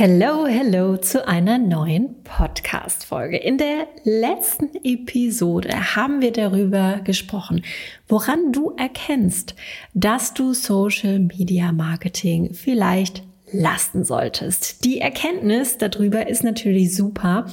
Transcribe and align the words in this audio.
Hello, 0.00 0.46
hello 0.46 0.96
zu 0.96 1.26
einer 1.26 1.58
neuen 1.58 2.22
Podcast-Folge. 2.22 3.36
In 3.36 3.58
der 3.58 3.88
letzten 4.04 4.70
Episode 4.84 5.96
haben 5.96 6.20
wir 6.20 6.32
darüber 6.32 7.00
gesprochen, 7.02 7.64
woran 8.06 8.52
du 8.52 8.76
erkennst, 8.76 9.56
dass 9.94 10.34
du 10.34 10.54
Social 10.54 11.18
Media 11.18 11.72
Marketing 11.72 12.54
vielleicht 12.54 13.24
lassen 13.50 14.04
solltest. 14.04 14.84
Die 14.84 15.00
Erkenntnis 15.00 15.78
darüber 15.78 16.28
ist 16.28 16.44
natürlich 16.44 16.94
super, 16.94 17.46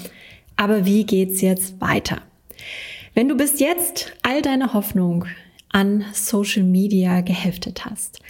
aber 0.55 0.85
wie 0.85 1.03
geht's 1.03 1.41
jetzt 1.41 1.81
weiter? 1.81 2.21
Wenn 3.15 3.27
du 3.27 3.35
bis 3.35 3.59
jetzt 3.59 4.13
all 4.21 4.43
deine 4.43 4.73
Hoffnung 4.75 5.25
an 5.75 6.05
Social 6.13 6.63
Media 6.63 7.19
geheftet 7.19 7.83
hast, 7.83 8.21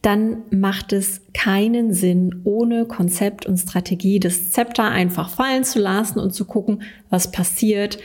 dann 0.00 0.38
macht 0.50 0.94
es 0.94 1.20
keinen 1.34 1.92
Sinn, 1.92 2.40
ohne 2.44 2.86
Konzept 2.86 3.44
und 3.44 3.58
Strategie 3.58 4.18
das 4.18 4.52
Zepter 4.52 4.84
einfach 4.84 5.28
fallen 5.28 5.64
zu 5.64 5.80
lassen 5.80 6.18
und 6.18 6.32
zu 6.32 6.46
gucken, 6.46 6.82
was 7.10 7.30
passiert, 7.30 7.98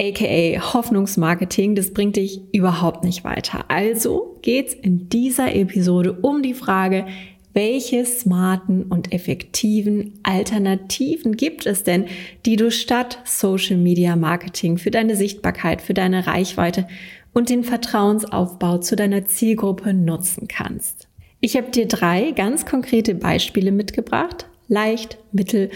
aka 0.00 0.74
Hoffnungsmarketing, 0.74 1.76
das 1.76 1.92
bringt 1.92 2.16
dich 2.16 2.40
überhaupt 2.52 3.04
nicht 3.04 3.22
weiter. 3.22 3.66
Also 3.68 4.36
geht's 4.42 4.74
in 4.74 5.08
dieser 5.08 5.54
Episode 5.54 6.12
um 6.12 6.42
die 6.42 6.54
Frage, 6.54 7.06
welche 7.52 8.04
smarten 8.04 8.84
und 8.84 9.12
effektiven 9.12 10.18
Alternativen 10.24 11.36
gibt 11.36 11.66
es 11.66 11.84
denn, 11.84 12.06
die 12.46 12.56
du 12.56 12.70
statt 12.72 13.18
Social 13.24 13.76
Media 13.76 14.16
Marketing 14.16 14.78
für 14.78 14.90
deine 14.90 15.14
Sichtbarkeit, 15.14 15.82
für 15.82 15.94
deine 15.94 16.26
Reichweite 16.26 16.86
und 17.32 17.48
den 17.48 17.64
Vertrauensaufbau 17.64 18.78
zu 18.78 18.96
deiner 18.96 19.26
Zielgruppe 19.26 19.94
nutzen 19.94 20.48
kannst. 20.48 21.08
Ich 21.40 21.56
habe 21.56 21.70
dir 21.70 21.88
drei 21.88 22.32
ganz 22.32 22.66
konkrete 22.66 23.14
Beispiele 23.14 23.72
mitgebracht, 23.72 24.46
leicht, 24.68 25.18
mittel 25.32 25.70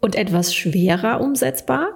und 0.00 0.14
etwas 0.14 0.54
schwerer 0.54 1.20
umsetzbar, 1.20 1.88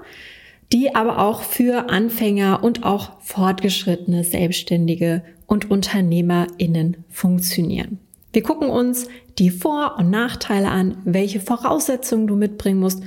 die 0.73 0.95
aber 0.95 1.19
auch 1.19 1.43
für 1.43 1.91
Anfänger 1.91 2.63
und 2.63 2.85
auch 2.85 3.21
fortgeschrittene 3.21 4.25
Selbstständige 4.25 5.23
und 5.47 5.71
Unternehmerinnen 5.71 7.05
funktionieren. 7.09 7.99
Wir 8.33 8.43
gucken 8.43 8.69
uns 8.69 9.07
die 9.39 9.51
Vor- 9.51 9.97
und 9.99 10.11
Nachteile 10.11 10.69
an, 10.69 10.99
welche 11.05 11.41
Voraussetzungen 11.41 12.27
du 12.27 12.35
mitbringen 12.35 12.81
musst, 12.81 13.03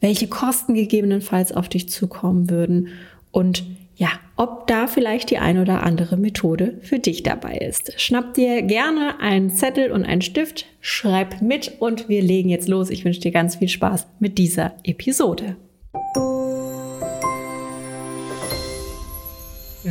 welche 0.00 0.28
Kosten 0.28 0.74
gegebenenfalls 0.74 1.52
auf 1.52 1.68
dich 1.68 1.88
zukommen 1.88 2.50
würden 2.50 2.88
und 3.30 3.64
ja, 3.96 4.08
ob 4.36 4.66
da 4.66 4.86
vielleicht 4.86 5.30
die 5.30 5.38
ein 5.38 5.58
oder 5.58 5.82
andere 5.82 6.16
Methode 6.16 6.78
für 6.82 6.98
dich 6.98 7.22
dabei 7.22 7.56
ist. 7.58 8.00
Schnapp 8.00 8.34
dir 8.34 8.62
gerne 8.62 9.20
einen 9.20 9.50
Zettel 9.50 9.92
und 9.92 10.04
einen 10.04 10.22
Stift, 10.22 10.66
schreib 10.80 11.40
mit 11.40 11.80
und 11.80 12.08
wir 12.08 12.22
legen 12.22 12.48
jetzt 12.48 12.68
los. 12.68 12.90
Ich 12.90 13.04
wünsche 13.04 13.20
dir 13.20 13.30
ganz 13.30 13.56
viel 13.56 13.68
Spaß 13.68 14.06
mit 14.18 14.38
dieser 14.38 14.74
Episode. 14.82 15.56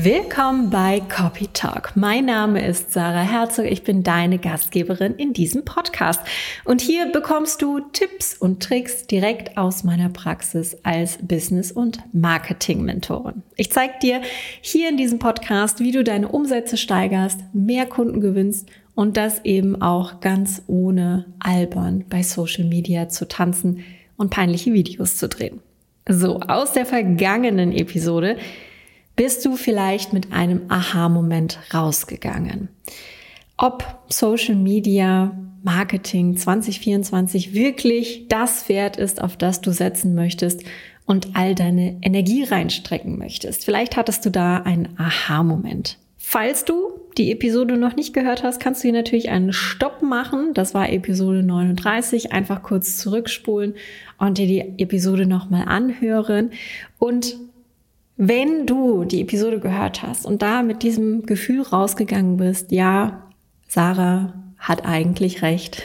Willkommen 0.04 0.70
bei 0.70 1.00
Copy 1.00 1.48
Talk. 1.54 1.94
Mein 1.96 2.26
Name 2.26 2.68
ist 2.68 2.92
Sarah 2.92 3.22
Herzog. 3.22 3.64
Ich 3.64 3.84
bin 3.84 4.04
deine 4.04 4.38
Gastgeberin 4.38 5.16
in 5.16 5.32
diesem 5.32 5.64
Podcast. 5.64 6.20
Und 6.66 6.82
hier 6.82 7.10
bekommst 7.14 7.62
du 7.62 7.80
Tipps 7.80 8.36
und 8.36 8.62
Tricks 8.62 9.08
direkt 9.08 9.58
aus 9.58 9.86
meiner 9.86 10.10
Praxis 10.10 10.76
als 10.84 11.20
Business- 11.22 11.72
und 11.72 12.00
Marketing-Mentorin. 12.12 13.44
Ich 13.56 13.72
zeige 13.72 13.94
dir 14.04 14.22
hier 14.60 14.90
in 14.90 14.98
diesem 14.98 15.20
Podcast, 15.20 15.80
wie 15.80 15.94
du 15.94 16.04
deine 16.04 16.28
Umsätze 16.28 16.76
steigerst, 16.76 17.40
mehr 17.54 17.86
Kunden 17.86 18.20
gewinnst 18.20 18.70
und 18.96 19.16
das 19.16 19.46
eben 19.46 19.82
auch 19.82 20.20
ganz 20.20 20.64
ohne 20.68 21.28
albern 21.40 22.04
bei 22.10 22.24
Social 22.24 22.66
Media 22.66 23.08
zu 23.08 23.26
tanzen 23.26 23.86
und 24.18 24.32
peinliche 24.32 24.74
Videos 24.74 25.16
zu 25.16 25.30
drehen. 25.30 25.62
So, 26.10 26.42
aus 26.42 26.74
der 26.74 26.86
vergangenen 26.86 27.72
Episode 27.72 28.36
bist 29.16 29.46
du 29.46 29.56
vielleicht 29.56 30.14
mit 30.14 30.34
einem 30.34 30.62
Aha-Moment 30.70 31.60
rausgegangen. 31.74 32.70
Ob 33.58 33.86
Social 34.10 34.56
Media 34.56 35.38
Marketing 35.64 36.36
2024 36.36 37.54
wirklich 37.54 38.26
das 38.28 38.68
Wert 38.68 38.98
ist, 38.98 39.22
auf 39.22 39.38
das 39.38 39.62
du 39.62 39.72
setzen 39.72 40.14
möchtest 40.16 40.64
und 41.06 41.36
all 41.36 41.56
deine 41.56 41.98
Energie 42.02 42.44
reinstrecken 42.44 43.18
möchtest. 43.18 43.66
Vielleicht 43.66 43.96
hattest 43.96 44.26
du 44.26 44.32
da 44.32 44.58
einen 44.58 44.90
Aha-Moment. 44.98 45.98
Falls 46.18 46.66
du 46.66 47.00
die 47.18 47.32
Episode 47.32 47.78
noch 47.78 47.96
nicht 47.96 48.14
gehört 48.14 48.44
hast, 48.44 48.60
kannst 48.60 48.84
du 48.84 48.88
hier 48.88 48.94
natürlich 48.94 49.30
einen 49.30 49.54
Stopp 49.54 50.02
machen. 50.02 50.54
Das 50.54 50.74
war 50.74 50.92
Episode 50.92 51.44
39. 51.44 52.32
Einfach 52.32 52.64
kurz 52.64 52.98
zurückspulen 52.98 53.76
und 54.18 54.38
dir 54.38 54.48
die 54.48 54.82
Episode 54.82 55.28
nochmal 55.28 55.66
anhören. 55.68 56.52
Und 56.98 57.36
wenn 58.16 58.66
du 58.66 59.06
die 59.06 59.22
Episode 59.22 59.60
gehört 59.60 60.04
hast 60.04 60.26
und 60.26 60.42
da 60.42 60.62
mit 60.62 60.84
diesem 60.84 61.26
Gefühl 61.26 61.62
rausgegangen 61.62 62.38
bist, 62.38 62.72
ja, 62.72 63.30
Sarah 63.68 64.34
hat 64.58 64.86
eigentlich 64.86 65.42
recht, 65.42 65.84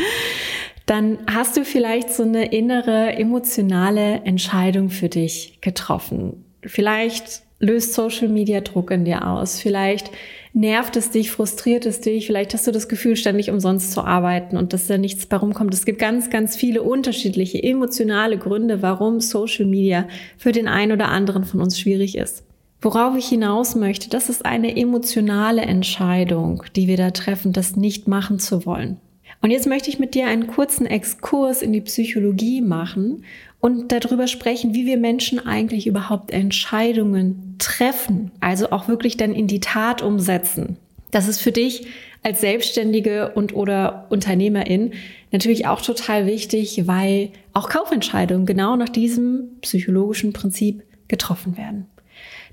dann 0.86 1.18
hast 1.30 1.56
du 1.56 1.64
vielleicht 1.64 2.10
so 2.10 2.22
eine 2.22 2.52
innere 2.52 3.12
emotionale 3.12 4.22
Entscheidung 4.24 4.90
für 4.90 5.08
dich 5.08 5.60
getroffen. 5.60 6.44
Vielleicht 6.62 7.42
löst 7.58 7.94
Social 7.94 8.28
Media 8.28 8.60
Druck 8.60 8.90
in 8.90 9.04
dir 9.04 9.26
aus. 9.26 9.60
Vielleicht 9.60 10.10
nervt 10.52 10.96
es 10.96 11.10
dich, 11.10 11.30
frustriert 11.30 11.86
es 11.86 12.00
dich, 12.00 12.26
vielleicht 12.26 12.54
hast 12.54 12.66
du 12.66 12.72
das 12.72 12.88
Gefühl, 12.88 13.16
ständig 13.16 13.50
umsonst 13.50 13.92
zu 13.92 14.02
arbeiten 14.02 14.56
und 14.56 14.72
dass 14.72 14.86
da 14.86 14.98
nichts 14.98 15.26
bei 15.26 15.36
rumkommt. 15.36 15.74
Es 15.74 15.84
gibt 15.84 15.98
ganz, 15.98 16.30
ganz 16.30 16.56
viele 16.56 16.82
unterschiedliche 16.82 17.62
emotionale 17.62 18.38
Gründe, 18.38 18.82
warum 18.82 19.20
Social 19.20 19.66
Media 19.66 20.08
für 20.36 20.52
den 20.52 20.68
einen 20.68 20.92
oder 20.92 21.08
anderen 21.08 21.44
von 21.44 21.60
uns 21.60 21.78
schwierig 21.78 22.16
ist. 22.16 22.44
Worauf 22.82 23.16
ich 23.16 23.28
hinaus 23.28 23.74
möchte, 23.74 24.08
das 24.08 24.30
ist 24.30 24.46
eine 24.46 24.76
emotionale 24.76 25.62
Entscheidung, 25.62 26.64
die 26.76 26.86
wir 26.86 26.96
da 26.96 27.10
treffen, 27.10 27.52
das 27.52 27.76
nicht 27.76 28.08
machen 28.08 28.38
zu 28.38 28.64
wollen. 28.64 28.96
Und 29.42 29.50
jetzt 29.50 29.66
möchte 29.66 29.88
ich 29.88 29.98
mit 29.98 30.14
dir 30.14 30.26
einen 30.26 30.48
kurzen 30.48 30.86
Exkurs 30.86 31.62
in 31.62 31.72
die 31.72 31.80
Psychologie 31.80 32.60
machen 32.60 33.24
und 33.58 33.90
darüber 33.90 34.26
sprechen, 34.26 34.74
wie 34.74 34.86
wir 34.86 34.98
Menschen 34.98 35.38
eigentlich 35.46 35.86
überhaupt 35.86 36.30
Entscheidungen 36.30 37.56
treffen, 37.58 38.32
also 38.40 38.70
auch 38.70 38.88
wirklich 38.88 39.16
dann 39.16 39.34
in 39.34 39.46
die 39.46 39.60
Tat 39.60 40.02
umsetzen. 40.02 40.76
Das 41.10 41.26
ist 41.26 41.40
für 41.40 41.52
dich 41.52 41.86
als 42.22 42.40
Selbstständige 42.40 43.32
und 43.34 43.54
oder 43.54 44.06
Unternehmerin 44.10 44.92
natürlich 45.32 45.66
auch 45.66 45.80
total 45.80 46.26
wichtig, 46.26 46.86
weil 46.86 47.30
auch 47.54 47.68
Kaufentscheidungen 47.68 48.46
genau 48.46 48.76
nach 48.76 48.90
diesem 48.90 49.58
psychologischen 49.62 50.32
Prinzip 50.32 50.82
getroffen 51.08 51.56
werden. 51.56 51.86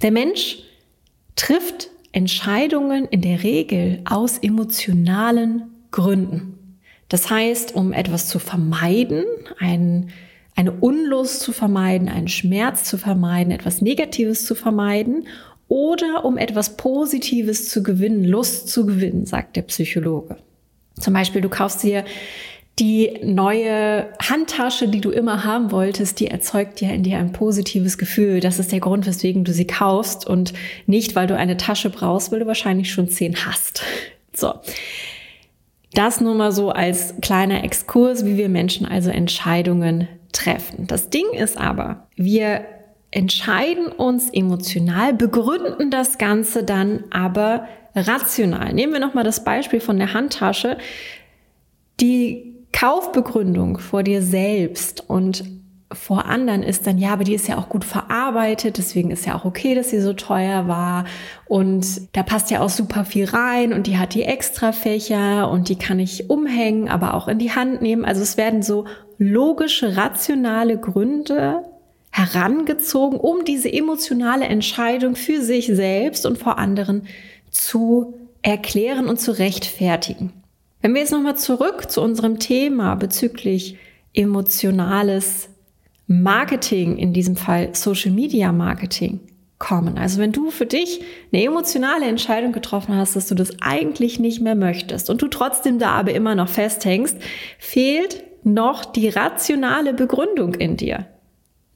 Der 0.01 0.11
Mensch 0.11 0.59
trifft 1.35 1.89
Entscheidungen 2.13 3.05
in 3.05 3.21
der 3.21 3.43
Regel 3.43 3.99
aus 4.05 4.37
emotionalen 4.37 5.63
Gründen. 5.91 6.57
Das 7.09 7.29
heißt, 7.29 7.75
um 7.75 7.93
etwas 7.93 8.27
zu 8.27 8.39
vermeiden, 8.39 9.23
ein 9.59 10.11
eine 10.57 10.71
Unlust 10.71 11.41
zu 11.41 11.53
vermeiden, 11.53 12.09
einen 12.09 12.27
Schmerz 12.27 12.83
zu 12.83 12.97
vermeiden, 12.97 13.53
etwas 13.53 13.79
Negatives 13.81 14.45
zu 14.45 14.55
vermeiden 14.55 15.27
oder 15.67 16.25
um 16.25 16.37
etwas 16.37 16.77
Positives 16.77 17.69
zu 17.69 17.83
gewinnen, 17.83 18.23
Lust 18.23 18.67
zu 18.67 18.87
gewinnen, 18.87 19.27
sagt 19.27 19.55
der 19.55 19.61
Psychologe. 19.61 20.37
Zum 20.99 21.13
Beispiel, 21.13 21.41
du 21.41 21.49
kaufst 21.49 21.83
dir 21.83 22.05
die 22.79 23.19
neue 23.23 24.07
Handtasche, 24.19 24.87
die 24.87 25.01
du 25.01 25.11
immer 25.11 25.43
haben 25.43 25.71
wolltest, 25.71 26.19
die 26.19 26.27
erzeugt 26.27 26.81
ja 26.81 26.89
in 26.89 27.03
dir 27.03 27.19
ein 27.19 27.33
positives 27.33 27.99
Gefühl. 27.99 28.39
Das 28.39 28.57
ist 28.57 28.71
der 28.71 28.79
Grund, 28.79 29.05
weswegen 29.05 29.43
du 29.43 29.53
sie 29.53 29.67
kaufst 29.67 30.25
und 30.25 30.53
nicht, 30.87 31.15
weil 31.15 31.27
du 31.27 31.35
eine 31.35 31.57
Tasche 31.57 31.91
brauchst, 31.91 32.31
weil 32.31 32.39
du 32.39 32.47
wahrscheinlich 32.47 32.91
schon 32.91 33.09
zehn 33.09 33.35
hast. 33.45 33.83
So. 34.33 34.53
Das 35.93 36.21
nur 36.21 36.35
mal 36.35 36.51
so 36.51 36.69
als 36.69 37.15
kleiner 37.21 37.63
Exkurs, 37.63 38.25
wie 38.25 38.37
wir 38.37 38.49
Menschen 38.49 38.85
also 38.85 39.09
Entscheidungen 39.09 40.07
treffen. 40.31 40.87
Das 40.87 41.09
Ding 41.09 41.25
ist 41.33 41.57
aber, 41.57 42.07
wir 42.15 42.65
entscheiden 43.11 43.87
uns 43.87 44.29
emotional, 44.29 45.13
begründen 45.13 45.89
das 45.89 46.17
Ganze 46.17 46.63
dann 46.63 47.05
aber 47.09 47.67
rational. 47.95 48.73
Nehmen 48.73 48.93
wir 48.93 48.99
nochmal 48.99 49.23
das 49.23 49.43
Beispiel 49.43 49.79
von 49.79 49.97
der 49.97 50.13
Handtasche. 50.13 50.77
Die 51.99 52.53
Kaufbegründung 52.73 53.79
vor 53.79 54.03
dir 54.03 54.21
selbst 54.21 55.09
und 55.09 55.45
vor 55.93 56.25
anderen 56.25 56.63
ist 56.63 56.85
dann, 56.85 56.97
ja, 56.97 57.13
aber 57.13 57.23
die 57.23 57.33
ist 57.33 57.47
ja 57.47 57.57
auch 57.57 57.69
gut 57.69 57.85
verarbeitet, 57.85 58.77
deswegen 58.77 59.09
ist 59.09 59.25
ja 59.25 59.35
auch 59.35 59.45
okay, 59.45 59.73
dass 59.73 59.89
sie 59.89 60.01
so 60.01 60.13
teuer 60.13 60.67
war 60.67 61.05
und 61.45 62.13
da 62.15 62.23
passt 62.23 62.51
ja 62.51 62.59
auch 62.59 62.69
super 62.69 63.05
viel 63.05 63.25
rein 63.25 63.71
und 63.71 63.87
die 63.87 63.97
hat 63.97 64.13
die 64.13 64.23
Extrafächer 64.23 65.49
und 65.49 65.69
die 65.69 65.77
kann 65.77 65.99
ich 65.99 66.29
umhängen, 66.29 66.89
aber 66.89 67.13
auch 67.13 67.29
in 67.29 67.39
die 67.39 67.53
Hand 67.53 67.81
nehmen. 67.81 68.03
Also 68.03 68.21
es 68.21 68.35
werden 68.35 68.63
so 68.63 68.85
logische, 69.17 69.95
rationale 69.95 70.77
Gründe 70.77 71.63
herangezogen, 72.11 73.19
um 73.19 73.45
diese 73.45 73.71
emotionale 73.71 74.45
Entscheidung 74.45 75.15
für 75.15 75.41
sich 75.41 75.67
selbst 75.67 76.25
und 76.25 76.37
vor 76.37 76.57
anderen 76.57 77.03
zu 77.49 78.15
erklären 78.41 79.07
und 79.07 79.21
zu 79.21 79.31
rechtfertigen. 79.31 80.33
Wenn 80.81 80.93
wir 80.93 81.01
jetzt 81.01 81.11
nochmal 81.11 81.37
zurück 81.37 81.89
zu 81.89 82.01
unserem 82.01 82.39
Thema 82.39 82.95
bezüglich 82.95 83.77
emotionales 84.13 85.49
Marketing, 86.07 86.97
in 86.97 87.13
diesem 87.13 87.35
Fall 87.35 87.75
Social 87.75 88.11
Media 88.11 88.51
Marketing, 88.51 89.19
kommen. 89.59 89.97
Also 89.97 90.19
wenn 90.19 90.31
du 90.31 90.51
für 90.51 90.65
dich 90.65 91.01
eine 91.31 91.43
emotionale 91.43 92.05
Entscheidung 92.05 92.51
getroffen 92.51 92.95
hast, 92.95 93.15
dass 93.15 93.27
du 93.27 93.35
das 93.35 93.61
eigentlich 93.61 94.19
nicht 94.19 94.39
mehr 94.39 94.55
möchtest 94.55 95.09
und 95.09 95.21
du 95.21 95.27
trotzdem 95.27 95.79
da 95.79 95.91
aber 95.91 96.13
immer 96.13 96.35
noch 96.35 96.49
festhängst, 96.49 97.17
fehlt 97.57 98.23
noch 98.43 98.85
die 98.85 99.09
rationale 99.09 99.93
Begründung 99.93 100.53
in 100.53 100.77
dir. 100.77 101.07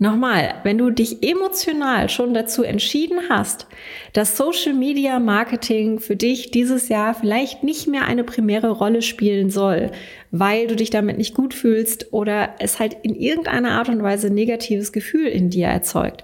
Nochmal, 0.02 0.56
wenn 0.64 0.80
du 0.80 0.90
dich 0.90 1.22
emotional 1.22 2.10
schon 2.10 2.34
dazu 2.34 2.64
entschieden 2.64 3.20
hast, 3.30 3.68
dass 4.14 4.36
Social 4.36 4.74
Media 4.74 5.20
Marketing 5.20 6.00
für 6.00 6.16
dich 6.16 6.50
dieses 6.50 6.90
Jahr 6.90 7.14
vielleicht 7.14 7.62
nicht 7.62 7.86
mehr 7.86 8.08
eine 8.08 8.24
primäre 8.24 8.72
Rolle 8.72 9.04
spielen 9.04 9.52
soll, 9.52 9.92
weil 10.32 10.66
du 10.66 10.76
dich 10.76 10.90
damit 10.90 11.20
nicht 11.20 11.36
gut 11.36 11.54
fühlst 11.54 12.12
oder 12.14 12.56
es 12.58 12.80
halt 12.80 12.98
in 13.04 13.14
irgendeiner 13.14 13.74
Art 13.74 13.90
und 13.90 14.02
Weise 14.02 14.32
negatives 14.32 14.92
Gefühl 14.92 15.28
in 15.28 15.52
dir 15.52 15.68
erzeugt, 15.68 16.24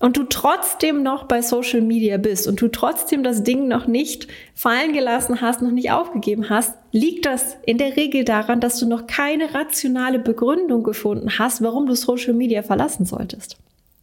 und 0.00 0.16
du 0.16 0.24
trotzdem 0.24 1.02
noch 1.02 1.24
bei 1.24 1.40
Social 1.40 1.80
Media 1.80 2.18
bist 2.18 2.48
und 2.48 2.60
du 2.60 2.68
trotzdem 2.68 3.22
das 3.22 3.42
Ding 3.42 3.68
noch 3.68 3.86
nicht 3.86 4.28
fallen 4.54 4.92
gelassen 4.92 5.40
hast, 5.40 5.62
noch 5.62 5.70
nicht 5.70 5.92
aufgegeben 5.92 6.50
hast, 6.50 6.74
liegt 6.90 7.26
das 7.26 7.56
in 7.64 7.78
der 7.78 7.96
Regel 7.96 8.24
daran, 8.24 8.60
dass 8.60 8.78
du 8.78 8.86
noch 8.88 9.06
keine 9.06 9.54
rationale 9.54 10.18
Begründung 10.18 10.82
gefunden 10.82 11.38
hast, 11.38 11.62
warum 11.62 11.86
du 11.86 11.94
Social 11.94 12.34
Media 12.34 12.62
verlassen 12.62 13.06
solltest. 13.06 13.56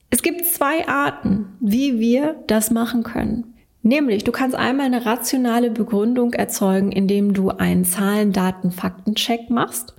Es 0.09 0.21
gibt 0.23 0.45
zwei 0.45 0.87
Arten, 0.87 1.47
wie 1.59 1.99
wir 1.99 2.35
das 2.47 2.71
machen 2.71 3.03
können. 3.03 3.53
Nämlich, 3.83 4.23
du 4.23 4.31
kannst 4.31 4.55
einmal 4.55 4.85
eine 4.85 5.05
rationale 5.05 5.71
Begründung 5.71 6.33
erzeugen, 6.33 6.91
indem 6.91 7.33
du 7.33 7.49
einen 7.49 7.83
Zahlen, 7.83 8.31
Daten, 8.31 8.71
Fakten-Check 8.71 9.49
machst. 9.49 9.95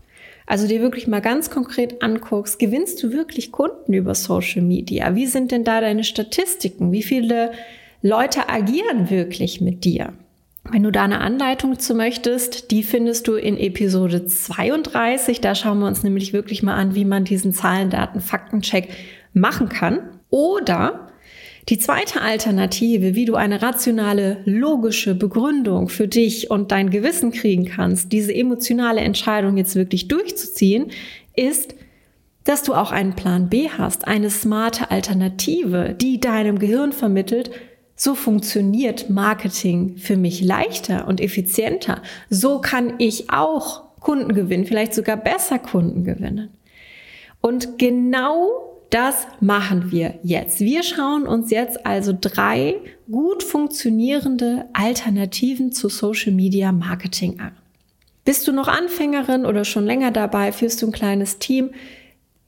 Also 0.53 0.69
dir 0.69 0.83
wirklich 0.83 1.07
mal 1.07 1.23
ganz 1.23 1.49
konkret 1.49 2.03
anguckst, 2.03 2.59
gewinnst 2.59 3.03
du 3.03 3.11
wirklich 3.11 3.53
Kunden 3.53 3.95
über 3.95 4.15
Social 4.15 4.61
Media? 4.61 5.15
Wie 5.15 5.25
sind 5.25 5.51
denn 5.51 5.65
da 5.65 5.81
deine 5.81 6.05
Statistiken? 6.05 6.93
Wie 6.93 7.03
viele 7.03 7.53
Leute 8.03 8.51
agieren 8.51 9.09
wirklich 9.09 9.63
mit 9.63 9.83
dir? 9.85 10.13
Wenn 10.71 10.83
du 10.83 10.93
da 10.93 11.05
eine 11.05 11.23
Anleitung 11.23 11.79
zu 11.79 11.95
möchtest, 11.95 12.71
die 12.71 12.83
findest 12.83 13.29
du 13.29 13.37
in 13.37 13.57
Episode 13.57 14.27
32. 14.27 15.41
Da 15.41 15.55
schauen 15.55 15.79
wir 15.79 15.87
uns 15.87 16.03
nämlich 16.03 16.35
wirklich 16.35 16.63
mal 16.63 16.75
an, 16.75 16.95
wie 16.95 17.07
man 17.07 17.25
diesen 17.25 17.55
Zahlen, 17.55 17.89
Daten, 17.89 18.21
Faktencheck 18.21 18.91
machen 19.33 19.71
kann. 19.71 20.01
Oder 20.29 21.12
die 21.69 21.79
zweite 21.79 22.21
Alternative, 22.21 23.15
wie 23.15 23.25
du 23.25 23.37
eine 23.37 23.63
rationale, 23.63 24.39
logische 24.45 25.15
Begründung 25.15 25.89
für 25.89 26.09
dich 26.09 26.51
und 26.51 26.73
dein 26.73 26.91
Gewissen 26.91 27.31
kriegen 27.31 27.67
kannst, 27.67 28.13
diese 28.13 28.35
emotionale 28.35 29.01
Entscheidung 29.01 29.57
jetzt 29.57 29.77
wirklich 29.77 30.09
durchzuziehen, 30.09 30.91
ist, 31.37 31.75
dass 32.45 32.65
du 32.65 32.75
auch 32.75 32.91
einen 32.91 33.15
Plan 33.15 33.49
B 33.49 33.69
hast, 33.69 34.09
eine 34.09 34.31
smarte 34.31 34.91
Alternative, 34.91 35.95
die 35.99 36.19
deinem 36.19 36.59
Gehirn 36.59 36.93
vermittelt, 36.93 37.51
so 37.95 38.17
funktioniert 38.17 39.11
Marketing 39.11 39.97
für 39.97 40.17
mich 40.17 40.41
leichter 40.41 41.07
und 41.07 41.21
effizienter. 41.21 42.03
So 42.29 42.61
kann 42.61 42.95
ich 42.99 43.31
auch 43.31 43.83
Kunden 44.01 44.35
gewinnen, 44.35 44.65
vielleicht 44.65 44.95
sogar 44.95 45.17
besser 45.17 45.61
Kunden 45.61 46.03
gewinnen. 46.03 46.51
Und 47.41 47.79
genau 47.79 48.72
das 48.93 49.27
machen 49.41 49.91
wir 49.91 50.19
jetzt. 50.23 50.61
Wir 50.61 50.83
schauen 50.83 51.27
uns 51.27 51.51
jetzt 51.51 51.87
also 51.87 52.15
drei 52.19 52.77
gut 53.11 53.43
funktionierende 53.43 54.67
Alternativen 54.75 55.73
zu 55.73 55.89
Social 55.89 56.33
Media 56.33 56.73
Marketing 56.73 57.41
an. 57.41 57.53
Bist 58.25 58.47
du 58.47 58.53
noch 58.53 58.69
Anfängerin 58.69 59.47
oder 59.47 59.65
schon 59.65 59.87
länger 59.87 60.11
dabei, 60.11 60.53
führst 60.53 60.83
du 60.83 60.87
ein 60.87 60.93
kleines 60.93 61.39
Team? 61.39 61.71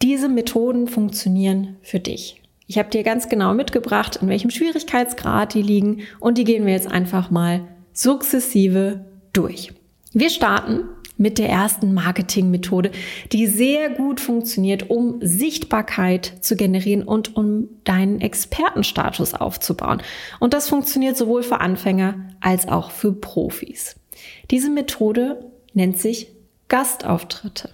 Diese 0.02 0.29
Methoden 0.29 0.87
funktionieren 0.87 1.76
für 1.82 1.99
dich. 1.99 2.43
Ich 2.67 2.79
habe 2.79 2.90
dir 2.90 3.02
ganz 3.02 3.29
genau 3.29 3.55
mitgebracht, 3.55 4.19
in 4.20 4.29
welchem 4.29 4.50
Schwierigkeitsgrad 4.50 5.55
die 5.55 5.62
liegen 5.62 6.02
und 6.20 6.37
die 6.37 6.44
gehen 6.44 6.67
wir 6.67 6.75
jetzt 6.75 6.90
einfach 6.90 7.31
mal 7.31 7.67
sukzessive 7.94 9.06
durch. 9.32 9.73
Wir 10.14 10.31
starten 10.31 10.84
mit 11.16 11.38
der 11.38 11.49
ersten 11.49 11.93
Marketingmethode, 11.93 12.93
die 13.32 13.46
sehr 13.46 13.90
gut 13.90 14.20
funktioniert, 14.20 14.88
um 14.90 15.19
Sichtbarkeit 15.20 16.32
zu 16.40 16.56
generieren 16.56 17.02
und 17.02 17.37
um 17.37 17.69
deinen 17.82 18.20
Expertenstatus 18.20 19.34
aufzubauen. 19.34 20.02
Und 20.40 20.55
das 20.55 20.69
funktioniert 20.69 21.16
sowohl 21.16 21.43
für 21.43 21.61
Anfänger 21.61 22.14
als 22.40 22.69
auch 22.69 22.90
für 22.90 23.12
Profis. 23.12 23.96
Diese 24.50 24.70
Methode 24.70 25.50
nennt 25.72 25.99
sich 25.99 26.28
Gastauftritte. 26.69 27.70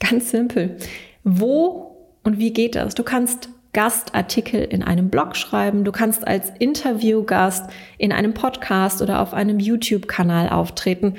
Ganz 0.00 0.30
simpel. 0.30 0.76
Wo 1.22 1.96
und 2.22 2.38
wie 2.38 2.52
geht 2.52 2.74
das? 2.74 2.94
Du 2.94 3.02
kannst 3.02 3.50
Gastartikel 3.74 4.62
in 4.62 4.82
einem 4.82 5.10
Blog 5.10 5.36
schreiben, 5.36 5.84
du 5.84 5.92
kannst 5.92 6.26
als 6.26 6.50
Interviewgast 6.58 7.68
in 7.98 8.12
einem 8.12 8.32
Podcast 8.32 9.02
oder 9.02 9.20
auf 9.20 9.34
einem 9.34 9.58
YouTube-Kanal 9.58 10.48
auftreten. 10.48 11.16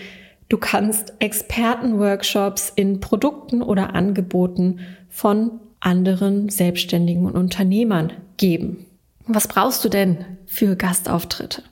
Du 0.50 0.58
kannst 0.58 1.14
Expertenworkshops 1.20 2.72
in 2.76 3.00
Produkten 3.00 3.62
oder 3.62 3.96
Angeboten 3.96 4.80
von 5.10 5.60
anderen 5.80 6.50
Selbstständigen 6.50 7.26
und 7.26 7.36
Unternehmern 7.36 8.14
geben. 8.38 8.86
Was 9.28 9.48
brauchst 9.48 9.84
du 9.84 9.90
denn 9.90 10.24
für 10.46 10.76
Gastauftritte? 10.76 11.64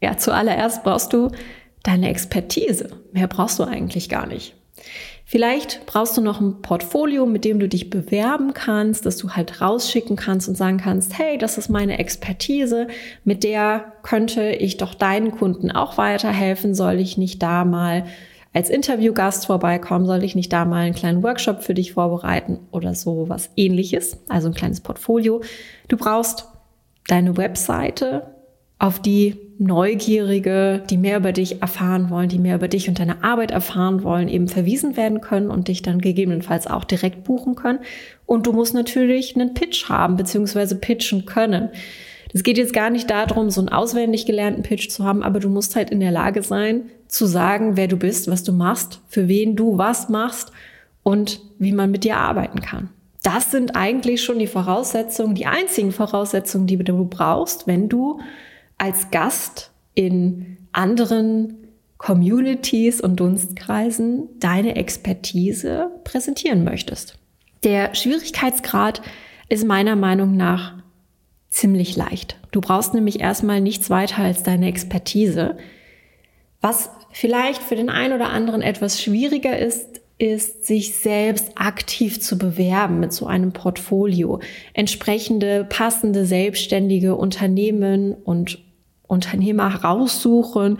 Ja, 0.00 0.16
zuallererst 0.16 0.84
brauchst 0.84 1.12
du 1.12 1.30
deine 1.82 2.08
Expertise. 2.08 2.90
Mehr 3.12 3.28
brauchst 3.28 3.58
du 3.58 3.64
eigentlich 3.64 4.08
gar 4.08 4.26
nicht. 4.26 4.54
Vielleicht 5.32 5.86
brauchst 5.86 6.14
du 6.18 6.20
noch 6.20 6.42
ein 6.42 6.60
Portfolio, 6.60 7.24
mit 7.24 7.46
dem 7.46 7.58
du 7.58 7.66
dich 7.66 7.88
bewerben 7.88 8.52
kannst, 8.52 9.06
dass 9.06 9.16
du 9.16 9.30
halt 9.30 9.62
rausschicken 9.62 10.14
kannst 10.14 10.46
und 10.46 10.58
sagen 10.58 10.76
kannst, 10.76 11.18
hey, 11.18 11.38
das 11.38 11.56
ist 11.56 11.70
meine 11.70 11.98
Expertise, 11.98 12.86
mit 13.24 13.42
der 13.42 13.94
könnte 14.02 14.50
ich 14.50 14.76
doch 14.76 14.92
deinen 14.92 15.30
Kunden 15.30 15.70
auch 15.70 15.96
weiterhelfen, 15.96 16.74
soll 16.74 17.00
ich 17.00 17.16
nicht 17.16 17.42
da 17.42 17.64
mal 17.64 18.04
als 18.52 18.68
Interviewgast 18.68 19.46
vorbeikommen, 19.46 20.04
soll 20.04 20.22
ich 20.22 20.34
nicht 20.34 20.52
da 20.52 20.66
mal 20.66 20.82
einen 20.82 20.94
kleinen 20.94 21.22
Workshop 21.22 21.62
für 21.62 21.72
dich 21.72 21.94
vorbereiten 21.94 22.58
oder 22.70 22.94
so 22.94 23.30
was 23.30 23.48
ähnliches, 23.56 24.18
also 24.28 24.48
ein 24.48 24.54
kleines 24.54 24.82
Portfolio. 24.82 25.40
Du 25.88 25.96
brauchst 25.96 26.46
deine 27.06 27.38
Webseite, 27.38 28.31
auf 28.82 28.98
die 28.98 29.36
Neugierige, 29.58 30.82
die 30.90 30.96
mehr 30.96 31.18
über 31.18 31.30
dich 31.30 31.62
erfahren 31.62 32.10
wollen, 32.10 32.28
die 32.28 32.40
mehr 32.40 32.56
über 32.56 32.66
dich 32.66 32.88
und 32.88 32.98
deine 32.98 33.22
Arbeit 33.22 33.52
erfahren 33.52 34.02
wollen, 34.02 34.26
eben 34.26 34.48
verwiesen 34.48 34.96
werden 34.96 35.20
können 35.20 35.50
und 35.50 35.68
dich 35.68 35.82
dann 35.82 36.00
gegebenenfalls 36.00 36.66
auch 36.66 36.82
direkt 36.82 37.22
buchen 37.22 37.54
können. 37.54 37.78
Und 38.26 38.48
du 38.48 38.52
musst 38.52 38.74
natürlich 38.74 39.36
einen 39.36 39.54
Pitch 39.54 39.88
haben, 39.88 40.16
beziehungsweise 40.16 40.74
pitchen 40.74 41.26
können. 41.26 41.68
Es 42.34 42.42
geht 42.42 42.58
jetzt 42.58 42.72
gar 42.72 42.90
nicht 42.90 43.08
darum, 43.08 43.50
so 43.50 43.60
einen 43.60 43.68
auswendig 43.68 44.26
gelernten 44.26 44.64
Pitch 44.64 44.88
zu 44.88 45.04
haben, 45.04 45.22
aber 45.22 45.38
du 45.38 45.48
musst 45.48 45.76
halt 45.76 45.90
in 45.90 46.00
der 46.00 46.10
Lage 46.10 46.42
sein, 46.42 46.86
zu 47.06 47.26
sagen, 47.26 47.76
wer 47.76 47.86
du 47.86 47.96
bist, 47.96 48.28
was 48.28 48.42
du 48.42 48.52
machst, 48.52 49.00
für 49.06 49.28
wen 49.28 49.54
du 49.54 49.78
was 49.78 50.08
machst 50.08 50.50
und 51.04 51.40
wie 51.60 51.72
man 51.72 51.92
mit 51.92 52.02
dir 52.02 52.16
arbeiten 52.16 52.60
kann. 52.60 52.88
Das 53.22 53.52
sind 53.52 53.76
eigentlich 53.76 54.24
schon 54.24 54.40
die 54.40 54.48
Voraussetzungen, 54.48 55.36
die 55.36 55.46
einzigen 55.46 55.92
Voraussetzungen, 55.92 56.66
die 56.66 56.78
du 56.78 57.04
brauchst, 57.04 57.68
wenn 57.68 57.88
du 57.88 58.18
als 58.78 59.10
Gast 59.10 59.70
in 59.94 60.58
anderen 60.72 61.68
Communities 61.98 63.00
und 63.00 63.16
Dunstkreisen 63.16 64.28
deine 64.40 64.76
Expertise 64.76 65.90
präsentieren 66.04 66.64
möchtest. 66.64 67.18
Der 67.62 67.94
Schwierigkeitsgrad 67.94 69.02
ist 69.48 69.64
meiner 69.64 69.94
Meinung 69.94 70.36
nach 70.36 70.74
ziemlich 71.48 71.94
leicht. 71.94 72.38
Du 72.50 72.60
brauchst 72.60 72.94
nämlich 72.94 73.20
erstmal 73.20 73.60
nichts 73.60 73.88
weiter 73.90 74.22
als 74.22 74.42
deine 74.42 74.66
Expertise. 74.66 75.56
Was 76.60 76.90
vielleicht 77.12 77.62
für 77.62 77.76
den 77.76 77.90
einen 77.90 78.14
oder 78.14 78.30
anderen 78.30 78.62
etwas 78.62 79.00
schwieriger 79.00 79.56
ist, 79.58 79.91
ist, 80.22 80.64
sich 80.64 80.94
selbst 80.94 81.50
aktiv 81.56 82.20
zu 82.20 82.38
bewerben 82.38 83.00
mit 83.00 83.12
so 83.12 83.26
einem 83.26 83.52
Portfolio, 83.52 84.38
entsprechende 84.72 85.66
passende 85.68 86.24
selbstständige 86.24 87.16
Unternehmen 87.16 88.14
und 88.14 88.60
Unternehmer 89.08 89.74
raussuchen, 89.82 90.78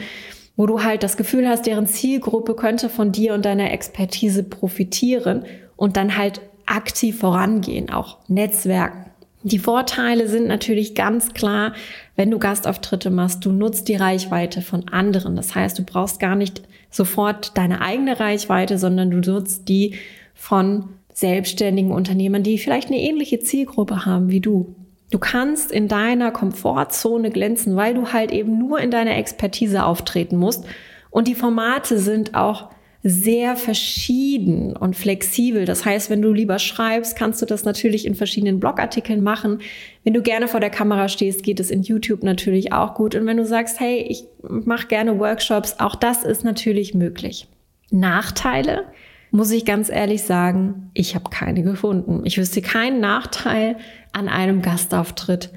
wo 0.56 0.66
du 0.66 0.84
halt 0.84 1.02
das 1.02 1.16
Gefühl 1.16 1.48
hast, 1.48 1.66
deren 1.66 1.88
Zielgruppe 1.88 2.54
könnte 2.54 2.88
von 2.88 3.10
dir 3.10 3.34
und 3.34 3.44
deiner 3.44 3.72
Expertise 3.72 4.44
profitieren 4.44 5.44
und 5.74 5.96
dann 5.96 6.16
halt 6.16 6.40
aktiv 6.64 7.18
vorangehen, 7.18 7.90
auch 7.90 8.18
Netzwerken. 8.28 9.10
Die 9.42 9.58
Vorteile 9.58 10.28
sind 10.28 10.46
natürlich 10.46 10.94
ganz 10.94 11.34
klar, 11.34 11.72
wenn 12.14 12.30
du 12.30 12.38
Gastauftritte 12.38 13.10
machst, 13.10 13.44
du 13.44 13.50
nutzt 13.50 13.88
die 13.88 13.96
Reichweite 13.96 14.62
von 14.62 14.88
anderen. 14.88 15.34
Das 15.34 15.56
heißt, 15.56 15.76
du 15.80 15.82
brauchst 15.82 16.20
gar 16.20 16.36
nicht 16.36 16.62
sofort 16.92 17.56
deine 17.58 17.80
eigene 17.80 18.20
Reichweite, 18.20 18.78
sondern 18.78 19.10
du 19.10 19.32
nutzt 19.32 19.68
die 19.68 19.96
von 20.34 20.90
selbstständigen 21.12 21.90
Unternehmern, 21.90 22.42
die 22.42 22.58
vielleicht 22.58 22.88
eine 22.88 23.00
ähnliche 23.00 23.40
Zielgruppe 23.40 24.06
haben 24.06 24.30
wie 24.30 24.40
du. 24.40 24.74
Du 25.10 25.18
kannst 25.18 25.72
in 25.72 25.88
deiner 25.88 26.30
Komfortzone 26.30 27.30
glänzen, 27.30 27.76
weil 27.76 27.94
du 27.94 28.12
halt 28.12 28.30
eben 28.30 28.58
nur 28.58 28.80
in 28.80 28.90
deiner 28.90 29.16
Expertise 29.16 29.84
auftreten 29.84 30.36
musst. 30.36 30.64
Und 31.10 31.28
die 31.28 31.34
Formate 31.34 31.98
sind 31.98 32.34
auch 32.34 32.70
sehr 33.04 33.56
verschieden 33.56 34.76
und 34.76 34.94
flexibel. 34.94 35.64
Das 35.64 35.84
heißt, 35.84 36.08
wenn 36.08 36.22
du 36.22 36.32
lieber 36.32 36.58
schreibst, 36.60 37.16
kannst 37.16 37.42
du 37.42 37.46
das 37.46 37.64
natürlich 37.64 38.06
in 38.06 38.14
verschiedenen 38.14 38.60
Blogartikeln 38.60 39.22
machen. 39.22 39.58
Wenn 40.04 40.14
du 40.14 40.22
gerne 40.22 40.46
vor 40.46 40.60
der 40.60 40.70
Kamera 40.70 41.08
stehst, 41.08 41.42
geht 41.42 41.58
es 41.58 41.70
in 41.70 41.82
YouTube 41.82 42.22
natürlich 42.22 42.72
auch 42.72 42.94
gut. 42.94 43.16
Und 43.16 43.26
wenn 43.26 43.36
du 43.36 43.44
sagst, 43.44 43.80
hey, 43.80 44.06
ich 44.08 44.24
mache 44.42 44.86
gerne 44.86 45.18
Workshops, 45.18 45.80
auch 45.80 45.96
das 45.96 46.22
ist 46.22 46.44
natürlich 46.44 46.94
möglich. 46.94 47.48
Nachteile, 47.90 48.84
muss 49.32 49.50
ich 49.50 49.64
ganz 49.64 49.88
ehrlich 49.88 50.22
sagen, 50.22 50.90
ich 50.94 51.16
habe 51.16 51.28
keine 51.30 51.62
gefunden. 51.62 52.20
Ich 52.24 52.38
wüsste 52.38 52.62
keinen 52.62 53.00
Nachteil 53.00 53.76
an 54.12 54.28
einem 54.28 54.62
Gastauftritt 54.62 55.50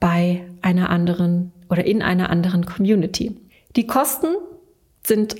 bei 0.00 0.42
einer 0.62 0.90
anderen 0.90 1.52
oder 1.68 1.84
in 1.84 2.02
einer 2.02 2.30
anderen 2.30 2.66
Community. 2.66 3.36
Die 3.76 3.86
Kosten 3.86 4.34
sind 5.06 5.36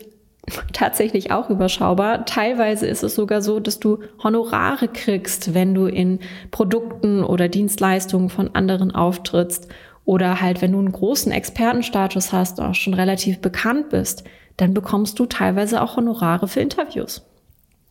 tatsächlich 0.72 1.30
auch 1.30 1.50
überschaubar. 1.50 2.24
Teilweise 2.24 2.86
ist 2.86 3.02
es 3.02 3.14
sogar 3.14 3.42
so, 3.42 3.60
dass 3.60 3.80
du 3.80 4.00
Honorare 4.22 4.88
kriegst, 4.88 5.54
wenn 5.54 5.74
du 5.74 5.86
in 5.86 6.20
Produkten 6.50 7.22
oder 7.24 7.48
Dienstleistungen 7.48 8.28
von 8.28 8.54
anderen 8.54 8.94
auftrittst 8.94 9.68
oder 10.04 10.40
halt, 10.40 10.62
wenn 10.62 10.72
du 10.72 10.78
einen 10.78 10.92
großen 10.92 11.30
Expertenstatus 11.32 12.32
hast, 12.32 12.60
auch 12.60 12.74
schon 12.74 12.94
relativ 12.94 13.40
bekannt 13.40 13.90
bist, 13.90 14.24
dann 14.56 14.74
bekommst 14.74 15.18
du 15.18 15.26
teilweise 15.26 15.82
auch 15.82 15.96
Honorare 15.96 16.48
für 16.48 16.60
Interviews. 16.60 17.22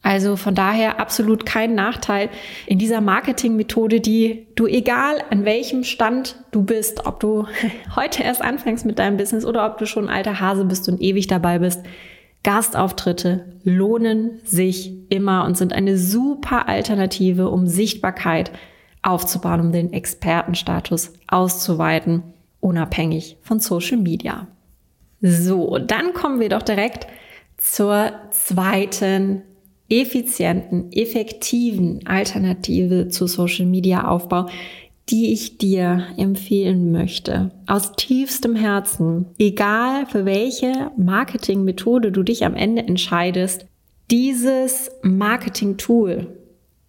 Also 0.01 0.37
von 0.37 0.55
daher 0.55 0.99
absolut 0.99 1.45
kein 1.45 1.75
Nachteil 1.75 2.29
in 2.65 2.79
dieser 2.79 3.01
Marketingmethode, 3.01 3.99
die 3.99 4.47
du 4.55 4.65
egal 4.65 5.17
an 5.29 5.43
welchem 5.43 5.83
Stand 5.83 6.37
du 6.51 6.63
bist, 6.63 7.05
ob 7.05 7.19
du 7.19 7.47
heute 7.95 8.23
erst 8.23 8.41
anfängst 8.41 8.85
mit 8.85 8.97
deinem 8.97 9.17
Business 9.17 9.45
oder 9.45 9.65
ob 9.65 9.77
du 9.77 9.85
schon 9.85 10.07
ein 10.07 10.15
alter 10.15 10.39
Hase 10.39 10.63
bist 10.63 10.87
und 10.87 11.01
ewig 11.01 11.27
dabei 11.27 11.59
bist, 11.59 11.81
Gastauftritte 12.49 13.45
lohnen 13.63 14.39
sich 14.43 14.91
immer 15.09 15.45
und 15.45 15.55
sind 15.55 15.71
eine 15.71 15.99
super 15.99 16.67
Alternative, 16.67 17.47
um 17.47 17.67
Sichtbarkeit 17.67 18.51
aufzubauen, 19.03 19.59
um 19.59 19.71
den 19.71 19.93
Expertenstatus 19.93 21.13
auszuweiten, 21.27 22.23
unabhängig 22.59 23.37
von 23.43 23.59
Social 23.59 23.99
Media. 23.99 24.47
So, 25.21 25.77
dann 25.77 26.13
kommen 26.13 26.39
wir 26.39 26.49
doch 26.49 26.63
direkt 26.63 27.05
zur 27.57 28.13
zweiten 28.31 29.43
effizienten, 29.87 30.91
effektiven 30.91 32.07
Alternative 32.07 33.09
zu 33.09 33.27
Social 33.27 33.67
Media 33.67 34.07
Aufbau, 34.07 34.47
die 35.09 35.33
ich 35.33 35.57
dir 35.57 36.05
empfehlen 36.17 36.91
möchte. 36.91 37.51
Aus 37.65 37.93
tiefstem 37.95 38.55
Herzen, 38.55 39.25
egal 39.39 40.05
für 40.05 40.25
welche 40.25 40.91
Marketingmethode 40.97 42.11
du 42.11 42.23
dich 42.23 42.45
am 42.45 42.55
Ende 42.55 42.83
entscheidest, 42.83 43.65
dieses 44.11 44.91
Marketing-Tool 45.01 46.27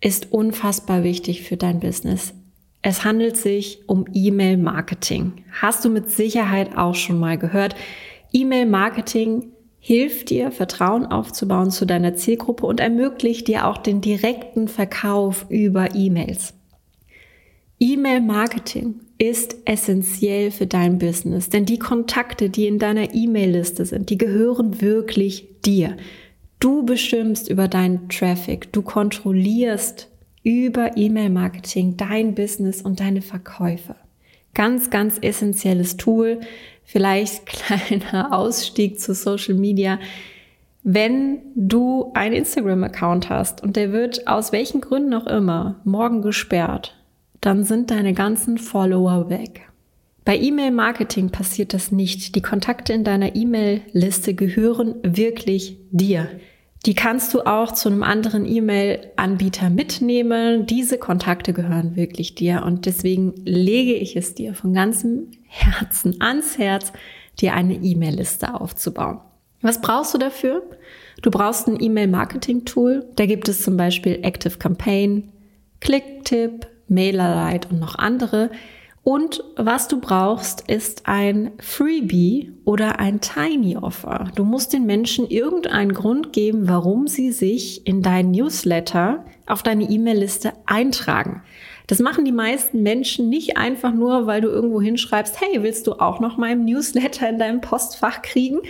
ist 0.01 0.33
unfassbar 0.33 1.03
wichtig 1.03 1.43
für 1.43 1.57
dein 1.57 1.81
Business. 1.81 2.35
Es 2.83 3.05
handelt 3.05 3.37
sich 3.37 3.83
um 3.87 4.07
E-Mail-Marketing. 4.13 5.45
Hast 5.61 5.85
du 5.85 5.91
mit 5.91 6.11
Sicherheit 6.11 6.77
auch 6.79 6.95
schon 6.95 7.19
mal 7.19 7.37
gehört. 7.37 7.75
E-Mail-Marketing 8.33 9.53
hilft 9.79 10.31
dir, 10.31 10.51
Vertrauen 10.51 11.07
aufzubauen 11.07 11.71
zu 11.71 11.87
deiner 11.87 12.15
Zielgruppe 12.15 12.67
und 12.67 12.81
ermöglicht 12.81 13.49
dir 13.49 13.67
auch 13.67 13.79
den 13.79 14.01
direkten 14.01 14.69
Verkauf 14.69 15.47
über 15.51 15.95
E-Mails. 15.95 16.55
E-Mail-Marketing 17.83 19.01
ist 19.17 19.57
essentiell 19.65 20.51
für 20.51 20.67
dein 20.67 20.99
Business, 20.99 21.49
denn 21.49 21.65
die 21.65 21.79
Kontakte, 21.79 22.51
die 22.51 22.67
in 22.67 22.79
deiner 22.79 23.15
E-Mail-Liste 23.15 23.87
sind, 23.87 24.11
die 24.11 24.19
gehören 24.19 24.83
wirklich 24.83 25.49
dir. 25.65 25.97
Du 26.59 26.85
bestimmst 26.85 27.49
über 27.49 27.69
deinen 27.69 28.11
Traffic, 28.11 28.71
du 28.75 28.83
kontrollierst 28.83 30.09
über 30.43 30.99
E-Mail-Marketing 30.99 31.97
dein 31.97 32.35
Business 32.35 32.83
und 32.83 33.01
deine 33.01 33.23
Verkäufe. 33.23 33.97
Ganz, 34.53 34.91
ganz 34.91 35.17
essentielles 35.23 35.97
Tool, 35.97 36.41
vielleicht 36.85 37.47
kleiner 37.79 38.37
Ausstieg 38.37 39.01
zu 39.01 39.15
Social 39.15 39.55
Media. 39.55 39.99
Wenn 40.83 41.39
du 41.55 42.11
einen 42.13 42.35
Instagram-Account 42.35 43.31
hast 43.31 43.63
und 43.63 43.77
der 43.77 43.91
wird 43.93 44.27
aus 44.27 44.53
welchen 44.53 44.83
Gründen 44.83 45.15
auch 45.15 45.27
immer 45.27 45.81
morgen 45.85 46.21
gesperrt, 46.21 47.00
dann 47.41 47.65
sind 47.65 47.91
deine 47.91 48.13
ganzen 48.13 48.59
Follower 48.59 49.31
weg. 49.31 49.71
Bei 50.25 50.39
E-Mail-Marketing 50.39 51.31
passiert 51.31 51.73
das 51.73 51.91
nicht. 51.91 52.35
Die 52.35 52.43
Kontakte 52.43 52.93
in 52.93 53.05
deiner 53.05 53.35
E-Mail-Liste 53.35 54.35
gehören 54.35 54.97
wirklich 55.03 55.79
dir. 55.91 56.29
Die 56.87 56.95
kannst 56.95 57.35
du 57.35 57.43
auch 57.43 57.73
zu 57.73 57.89
einem 57.89 58.03
anderen 58.03 58.47
E-Mail-Anbieter 58.47 59.69
mitnehmen. 59.71 60.67
Diese 60.67 60.99
Kontakte 60.99 61.53
gehören 61.53 61.97
wirklich 61.97 62.35
dir 62.35 62.63
und 62.65 62.87
deswegen 62.87 63.35
lege 63.45 63.95
ich 63.95 64.17
es 64.17 64.35
dir 64.35 64.55
von 64.55 64.73
ganzem 64.73 65.31
Herzen 65.47 66.21
ans 66.21 66.59
Herz, 66.59 66.93
dir 67.41 67.55
eine 67.55 67.75
E-Mail-Liste 67.75 68.55
aufzubauen. 68.55 69.21
Was 69.63 69.81
brauchst 69.83 70.15
du 70.15 70.19
dafür? 70.19 70.63
Du 71.21 71.31
brauchst 71.31 71.69
ein 71.69 71.83
E-Mail-Marketing-Tool. 71.83 73.07
Da 73.17 73.27
gibt 73.27 73.49
es 73.49 73.63
zum 73.63 73.77
Beispiel 73.77 74.21
Active 74.23 74.57
Campaign, 74.57 75.33
Clicktip, 75.81 76.67
MailerLite 76.91 77.69
und 77.71 77.81
noch 77.81 77.97
andere. 77.97 78.51
Und 79.03 79.43
was 79.57 79.89
du 79.89 79.99
brauchst, 79.99 80.69
ist 80.69 81.07
ein 81.07 81.53
Freebie 81.59 82.53
oder 82.67 82.99
ein 82.99 83.21
Tiny 83.21 83.77
Offer. 83.79 84.31
Du 84.35 84.45
musst 84.45 84.75
den 84.75 84.85
Menschen 84.85 85.27
irgendeinen 85.27 85.95
Grund 85.95 86.35
geben, 86.35 86.69
warum 86.69 87.07
sie 87.07 87.33
sich 87.33 87.87
in 87.87 88.03
dein 88.03 88.31
Newsletter 88.31 89.25
auf 89.47 89.63
deine 89.63 89.85
E-Mail-Liste 89.85 90.53
eintragen. 90.67 91.43
Das 91.87 91.99
machen 91.99 92.25
die 92.25 92.33
meisten 92.33 92.83
Menschen 92.83 93.31
nicht 93.31 93.57
einfach 93.57 93.93
nur, 93.93 94.27
weil 94.27 94.43
du 94.43 94.49
irgendwo 94.49 94.81
hinschreibst, 94.81 95.41
hey, 95.41 95.63
willst 95.63 95.87
du 95.87 95.95
auch 95.95 96.21
noch 96.21 96.37
meinen 96.37 96.65
Newsletter 96.65 97.29
in 97.29 97.39
deinem 97.39 97.63
Postfach 97.63 98.23
kriegen? 98.23 98.61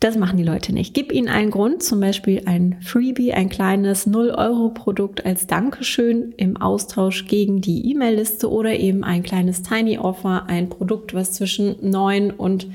Das 0.00 0.16
machen 0.18 0.36
die 0.36 0.44
Leute 0.44 0.74
nicht. 0.74 0.92
Gib 0.92 1.12
ihnen 1.12 1.28
einen 1.28 1.50
Grund, 1.50 1.82
zum 1.82 2.00
Beispiel 2.00 2.42
ein 2.44 2.76
Freebie, 2.82 3.32
ein 3.32 3.48
kleines 3.48 4.06
0-Euro-Produkt 4.06 5.24
als 5.24 5.46
Dankeschön 5.46 6.34
im 6.36 6.58
Austausch 6.58 7.26
gegen 7.26 7.62
die 7.62 7.90
E-Mail-Liste 7.90 8.50
oder 8.50 8.78
eben 8.78 9.02
ein 9.02 9.22
kleines 9.22 9.62
Tiny 9.62 9.98
Offer, 9.98 10.44
ein 10.46 10.68
Produkt, 10.68 11.14
was 11.14 11.32
zwischen 11.32 11.76
9 11.80 12.32
und 12.32 12.68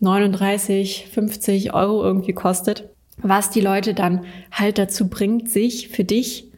39, 0.00 1.06
50 1.10 1.72
Euro 1.72 2.02
irgendwie 2.02 2.32
kostet, 2.32 2.90
was 3.18 3.50
die 3.50 3.60
Leute 3.60 3.94
dann 3.94 4.24
halt 4.50 4.78
dazu 4.78 5.08
bringt, 5.08 5.48
sich 5.48 5.88
für 5.88 6.04
dich 6.04 6.50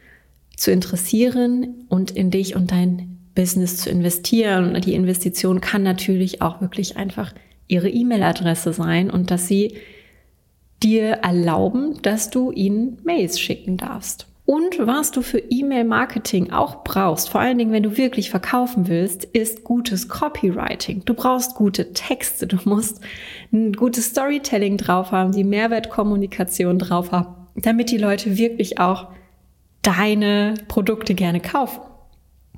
zu 0.57 0.71
interessieren 0.71 1.85
und 1.89 2.11
in 2.13 2.31
dich 2.31 2.57
und 2.57 2.71
dein 2.71 3.19
Business 3.35 3.79
zu 3.79 3.91
investieren. 3.91 4.75
Und 4.75 4.85
die 4.85 4.95
Investition 4.95 5.61
kann 5.61 5.83
natürlich 5.83 6.43
auch 6.43 6.61
wirklich 6.61 6.97
einfach 6.97 7.33
ihre 7.73 7.89
E-Mail-Adresse 7.89 8.73
sein 8.73 9.11
und 9.11 9.31
dass 9.31 9.49
sie 9.49 9.75
dir 10.83 11.13
erlauben, 11.23 12.01
dass 12.03 12.31
du 12.31 12.53
ihnen 12.53 12.99
Mails 13.05 13.41
schicken 13.41 13.77
darfst. 13.77 14.27
Und 14.45 14.79
was 14.81 15.13
du 15.13 15.23
für 15.23 15.39
E-Mail-Marketing 15.39 16.51
auch 16.51 16.83
brauchst, 16.83 17.31
vor 17.31 17.41
allen 17.41 17.57
Dingen, 17.59 17.73
wenn 17.73 17.85
du 17.85 17.97
wirklich 17.97 18.29
verkaufen 18.29 18.89
willst, 18.89 19.25
ist 19.25 19.63
gutes 19.63 20.09
Copywriting. 20.09 21.05
Du 21.05 21.15
brauchst 21.15 21.55
gute 21.55 21.93
Texte, 21.93 22.47
du 22.49 22.59
musst 22.65 23.01
ein 23.53 23.73
gutes 23.73 24.07
Storytelling 24.07 24.77
drauf 24.77 25.13
haben, 25.13 25.33
die 25.33 25.45
Mehrwertkommunikation 25.45 26.79
drauf 26.79 27.13
haben, 27.13 27.35
damit 27.55 27.91
die 27.91 27.99
Leute 27.99 28.37
wirklich 28.37 28.81
auch 28.81 29.09
deine 29.83 30.55
Produkte 30.69 31.15
gerne 31.15 31.41
kaufen. 31.41 31.81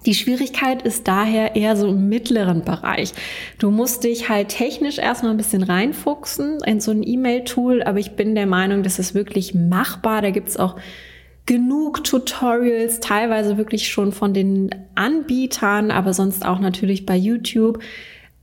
Die 0.07 0.15
Schwierigkeit 0.15 0.83
ist 0.83 1.09
daher 1.09 1.57
eher 1.57 1.77
so 1.77 1.89
im 1.89 2.09
mittleren 2.09 2.63
Bereich. 2.63 3.13
Du 3.59 3.71
musst 3.71 4.05
dich 4.05 4.29
halt 4.29 4.49
technisch 4.51 4.99
erstmal 4.99 5.31
ein 5.31 5.39
bisschen 5.39 5.63
reinfuchsen 5.63 6.59
in 6.67 6.81
so 6.81 6.91
ein 6.91 7.03
E-Mail-Tool, 7.03 7.83
aber 7.83 7.99
ich 7.99 8.13
bin 8.13 8.35
der 8.35 8.47
Meinung, 8.47 8.83
das 8.83 8.99
ist 8.99 9.15
wirklich 9.15 9.55
machbar. 9.55 10.21
Da 10.21 10.31
gibt's 10.31 10.59
auch 10.59 10.77
genug 11.47 12.05
Tutorials, 12.05 13.01
teilweise 13.01 13.57
wirklich 13.57 13.89
schon 13.89 14.13
von 14.13 14.35
den 14.35 14.71
Anbietern, 14.95 15.91
aber 15.91 16.13
sonst 16.13 16.45
auch 16.45 16.59
natürlich 16.59 17.07
bei 17.07 17.17
YouTube. 17.17 17.83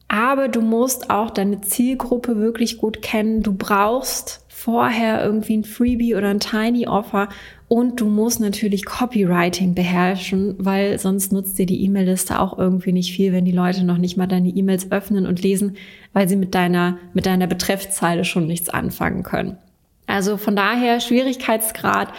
Aber 0.08 0.48
du 0.48 0.62
musst 0.62 1.10
auch 1.10 1.30
deine 1.30 1.62
Zielgruppe 1.62 2.38
wirklich 2.38 2.78
gut 2.78 3.02
kennen. 3.02 3.44
Du 3.44 3.54
brauchst 3.54 4.46
vorher 4.64 5.24
irgendwie 5.24 5.58
ein 5.58 5.64
Freebie 5.64 6.14
oder 6.14 6.30
ein 6.30 6.40
Tiny 6.40 6.88
Offer 6.88 7.30
und 7.68 8.00
du 8.00 8.06
musst 8.06 8.40
natürlich 8.40 8.86
Copywriting 8.86 9.74
beherrschen, 9.74 10.56
weil 10.60 11.00
sonst 11.00 11.32
nutzt 11.32 11.58
dir 11.58 11.66
die 11.66 11.84
E-Mail-Liste 11.84 12.40
auch 12.40 12.60
irgendwie 12.60 12.92
nicht 12.92 13.12
viel, 13.12 13.34
wenn 13.34 13.46
die 13.46 13.52
Leute 13.52 13.84
noch 13.84 13.98
nicht 13.98 14.18
mal 14.18 14.28
deine 14.28 14.50
E-Mails 14.50 14.92
öffnen 14.92 15.26
und 15.26 15.42
lesen, 15.42 15.78
weil 16.14 16.30
sie 16.30 16.36
mit 16.36 16.54
deiner, 16.54 17.00
mit 17.14 17.26
deiner 17.26 17.48
Betreffzeile 17.48 18.24
schon 18.24 18.46
nichts 18.46 18.70
anfangen 18.70 19.24
können. 19.24 19.58
Also 20.06 20.38
von 20.38 20.56
daher 20.56 21.00
Schwierigkeitsgrad 21.00 22.10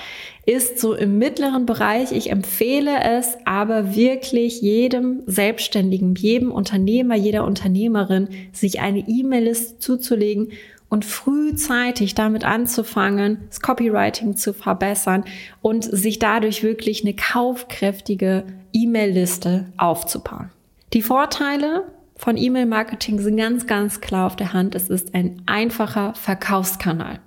ist 0.44 0.80
so 0.80 0.94
im 0.94 1.18
mittleren 1.18 1.66
Bereich. 1.66 2.11
Ich 2.11 2.30
empfehle 2.30 3.04
es 3.04 3.37
aber 3.44 3.94
wirklich 3.94 4.62
jedem 4.62 5.22
Selbstständigen, 5.26 6.16
jedem 6.16 6.50
Unternehmer, 6.50 7.14
jeder 7.14 7.44
Unternehmerin, 7.44 8.28
sich 8.52 8.80
eine 8.80 9.04
E-Mail-Liste 9.06 9.78
zuzulegen 9.78 10.49
und 10.92 11.06
frühzeitig 11.06 12.14
damit 12.14 12.44
anzufangen, 12.44 13.38
das 13.49 13.62
Copywriting 13.62 14.37
zu 14.37 14.52
verbessern 14.52 15.25
und 15.62 15.84
sich 15.84 16.18
dadurch 16.18 16.62
wirklich 16.62 17.02
eine 17.02 17.14
kaufkräftige 17.14 18.44
E-Mail-Liste 18.75 19.72
aufzubauen. 19.78 20.50
Die 20.92 21.00
Vorteile 21.00 21.84
von 22.16 22.37
E-Mail-Marketing 22.37 23.20
sind 23.20 23.38
ganz, 23.38 23.66
ganz 23.66 24.02
klar 24.02 24.26
auf 24.26 24.37
der 24.37 24.52
Hand. 24.52 24.75
Es 24.75 24.90
ist 24.90 25.14
ein 25.14 25.40
einfacher 25.46 26.12
Verkaufskanal. 26.12 27.20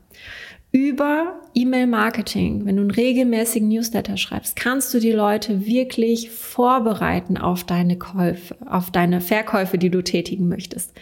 Über 0.72 1.40
E-Mail-Marketing, 1.56 2.68
wenn 2.68 2.76
du 2.76 2.84
einen 2.84 2.92
regelmäßigen 2.92 3.68
Newsletter 3.68 4.18
schreibst, 4.18 4.56
kannst 4.58 4.94
du 4.94 5.00
die 5.00 5.12
Leute 5.12 5.66
wirklich 5.66 6.30
vorbereiten 6.30 7.40
auf 7.40 7.64
deine 7.64 7.98
Käufe, 7.98 8.56
auf 8.70 8.92
deine 8.92 9.22
Verkäufe, 9.22 9.80
die 9.80 9.90
du 9.90 10.04
tätigen 10.04 10.48
möchtest. 10.50 10.94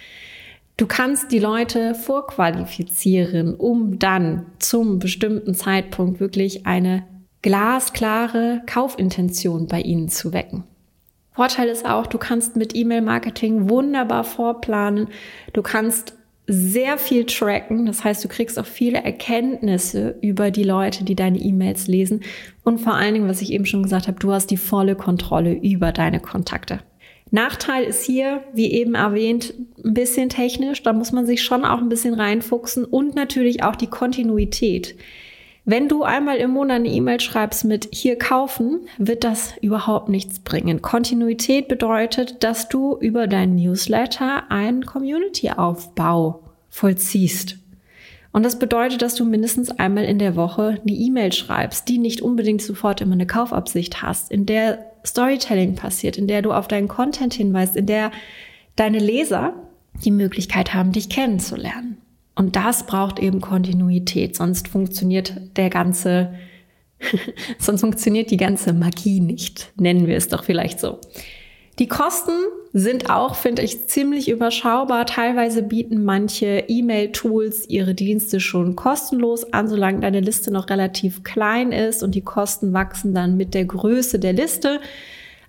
Du 0.76 0.88
kannst 0.88 1.32
die 1.32 1.40
Leute 1.40 1.94
vorqualifizieren, 1.94 3.56
um 3.56 4.00
dann 4.00 4.48
zum 4.60 4.98
bestimmten 5.00 5.54
Zeitpunkt 5.54 6.20
wirklich 6.20 6.66
eine 6.66 7.04
glasklare 7.44 8.64
Kaufintention 8.66 9.68
bei 9.68 9.82
ihnen 9.82 10.10
zu 10.10 10.34
wecken. 10.34 10.64
Vorteil 11.34 11.68
ist 11.68 11.86
auch, 11.86 12.08
du 12.08 12.18
kannst 12.18 12.56
mit 12.56 12.76
E-Mail-Marketing 12.76 13.70
wunderbar 13.70 14.24
vorplanen. 14.24 15.08
Du 15.52 15.62
kannst 15.62 16.16
sehr 16.48 16.98
viel 16.98 17.26
tracken. 17.26 17.86
Das 17.86 18.04
heißt, 18.04 18.24
du 18.24 18.28
kriegst 18.28 18.60
auch 18.60 18.66
viele 18.66 19.04
Erkenntnisse 19.04 20.18
über 20.22 20.52
die 20.52 20.64
Leute, 20.64 21.04
die 21.04 21.16
deine 21.16 21.40
E-Mails 21.40 21.88
lesen. 21.88 22.22
Und 22.64 22.80
vor 22.80 22.96
allen 22.96 23.14
Dingen, 23.14 23.30
was 23.30 23.42
ich 23.42 23.52
eben 23.52 23.66
schon 23.66 23.84
gesagt 23.84 24.08
habe, 24.08 24.20
du 24.20 24.32
hast 24.32 24.48
die 24.48 24.58
volle 24.58 24.96
Kontrolle 24.96 25.54
über 25.54 25.92
deine 25.92 26.20
Kontakte. 26.20 26.80
Nachteil 27.34 27.86
ist 27.86 28.06
hier, 28.06 28.44
wie 28.54 28.72
eben 28.74 28.94
erwähnt, 28.94 29.56
ein 29.84 29.96
bisschen 29.96 30.30
technisch. 30.30 30.84
Da 30.84 30.94
muss 30.94 31.12
man 31.12 31.26
sich 31.26 31.42
schon 31.42 31.66
auch 31.66 31.80
ein 31.80 31.90
bisschen 31.90 32.14
reinfuchsen 32.14 32.86
und 32.86 33.16
natürlich 33.16 33.64
auch 33.64 33.76
die 33.76 33.88
Kontinuität. 33.88 34.96
Wenn 35.66 35.88
du 35.88 36.04
einmal 36.04 36.38
im 36.38 36.52
Monat 36.52 36.76
eine 36.76 36.90
E-Mail 36.90 37.20
schreibst 37.20 37.66
mit 37.66 37.90
hier 37.92 38.20
kaufen, 38.20 38.82
wird 39.00 39.24
das 39.24 39.56
überhaupt 39.62 40.10
nichts 40.10 40.42
bringen. 40.42 40.84
Kontinuität 40.84 41.68
bedeutet, 41.68 42.44
dass 42.44 42.70
du 42.70 42.98
über 43.00 43.26
deinen 43.26 43.56
Newsletter 43.56 44.52
einen 44.52 44.86
Community-Aufbau 44.86 46.40
vollziehst. 46.70 47.58
Und 48.32 48.44
das 48.44 48.60
bedeutet, 48.60 49.02
dass 49.02 49.16
du 49.16 49.26
mindestens 49.26 49.72
einmal 49.72 50.04
in 50.04 50.20
der 50.20 50.36
Woche 50.36 50.80
eine 50.80 50.96
E-Mail 50.96 51.34
schreibst, 51.34 51.90
die 51.90 51.98
nicht 51.98 52.22
unbedingt 52.22 52.62
sofort 52.62 53.02
immer 53.02 53.14
eine 53.14 53.26
Kaufabsicht 53.26 54.04
hast, 54.04 54.32
in 54.32 54.46
der 54.46 54.93
Storytelling 55.06 55.76
passiert, 55.76 56.18
in 56.18 56.28
der 56.28 56.42
du 56.42 56.54
auf 56.54 56.68
deinen 56.68 56.88
Content 56.88 57.34
hinweist, 57.34 57.76
in 57.76 57.86
der 57.86 58.12
deine 58.76 59.00
Leser 59.00 59.54
die 60.04 60.12
Möglichkeit 60.12 60.74
haben, 60.74 60.92
dich 60.92 61.10
kennenzulernen. 61.10 61.98
Und 62.36 62.56
das 62.56 62.86
braucht 62.86 63.20
eben 63.20 63.42
Kontinuität, 63.42 64.36
sonst 64.36 64.68
funktioniert 64.68 65.34
der 65.56 65.70
ganze, 65.70 66.34
sonst 67.60 67.82
funktioniert 67.82 68.32
die 68.32 68.38
ganze 68.38 68.74
Magie 68.74 69.20
nicht, 69.20 69.72
nennen 69.78 70.08
wir 70.08 70.18
es 70.18 70.30
doch 70.30 70.44
vielleicht 70.44 70.80
so. 70.80 71.00
Die 71.80 71.88
Kosten 71.88 72.32
sind 72.76 73.12
auch, 73.12 73.36
finde 73.36 73.62
ich, 73.62 73.88
ziemlich 73.88 74.30
überschaubar. 74.30 75.06
Teilweise 75.06 75.62
bieten 75.62 76.04
manche 76.04 76.66
E-Mail-Tools 76.68 77.70
ihre 77.70 77.94
Dienste 77.94 78.40
schon 78.40 78.76
kostenlos 78.76 79.54
an, 79.54 79.68
solange 79.68 80.00
deine 80.00 80.22
Liste 80.22 80.50
noch 80.50 80.70
relativ 80.70 81.24
klein 81.24 81.72
ist 81.72 82.02
und 82.02 82.16
die 82.16 82.22
Kosten 82.22 82.74
wachsen 82.74 83.14
dann 83.14 83.38
mit 83.38 83.54
der 83.54 83.66
Größe 83.66 84.18
der 84.18 84.34
Liste. 84.34 84.80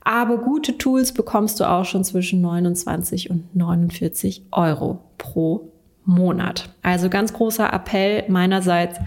Aber 0.02 0.37
gute 0.37 0.76
Tools 0.76 1.14
bekommst 1.14 1.61
du 1.61 1.64
auch 1.64 1.87
schon 1.87 2.04
zwischen 2.04 2.43
29 2.43 3.31
und 3.31 3.57
49 3.57 4.43
Euro 4.52 5.00
pro 5.16 5.73
Monat. 6.04 6.69
Also 6.83 7.09
ganz 7.09 7.33
großer 7.33 7.73
Appell 7.73 8.25
meinerseits, 8.28 8.99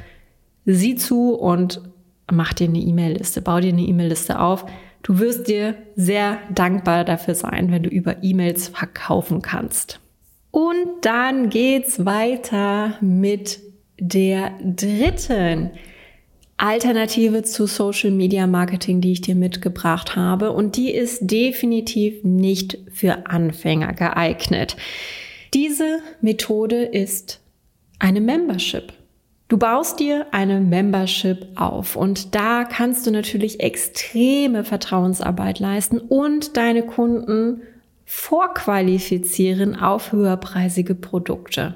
sieh 0.65 0.95
zu 0.95 1.35
und 1.35 1.81
mach 2.31 2.53
dir 2.53 2.67
eine 2.67 2.79
E-Mail-Liste, 2.79 3.43
bau 3.43 3.59
dir 3.59 3.71
eine 3.71 3.83
E-Mail-Liste 3.83 4.39
auf. 4.39 4.65
Du 5.03 5.19
wirst 5.19 5.47
dir 5.47 5.75
sehr 5.95 6.39
dankbar 6.53 7.05
dafür 7.05 7.35
sein, 7.35 7.71
wenn 7.71 7.83
du 7.83 7.89
über 7.89 8.23
E-Mails 8.23 8.67
verkaufen 8.67 9.41
kannst. 9.41 9.99
Und 10.51 10.87
dann 11.01 11.49
geht's 11.49 12.05
weiter 12.05 12.97
mit 13.01 13.59
der 13.99 14.51
dritten 14.63 15.71
Alternative 16.57 17.43
zu 17.43 17.67
Social 17.67 18.11
Media 18.11 18.47
Marketing, 18.47 18.99
die 18.99 19.11
ich 19.11 19.21
dir 19.21 19.35
mitgebracht 19.35 20.15
habe. 20.15 20.51
Und 20.51 20.75
die 20.75 20.91
ist 20.91 21.19
definitiv 21.21 22.23
nicht 22.23 22.79
für 22.91 23.27
Anfänger 23.27 23.93
geeignet. 23.93 24.75
Diese 25.53 25.99
Methode 26.21 26.83
ist 26.83 27.39
eine 27.99 28.21
Membership. 28.21 28.93
Du 29.47 29.57
baust 29.57 30.01
dir 30.01 30.25
eine 30.31 30.59
Membership 30.59 31.47
auf 31.55 31.95
und 31.95 32.35
da 32.35 32.65
kannst 32.65 33.07
du 33.07 33.11
natürlich 33.11 33.61
extreme 33.61 34.65
Vertrauensarbeit 34.65 35.59
leisten 35.59 35.99
und 35.99 36.57
deine 36.57 36.83
Kunden 36.83 37.61
vorqualifizieren 38.03 39.79
auf 39.79 40.11
höherpreisige 40.11 40.95
Produkte. 40.95 41.75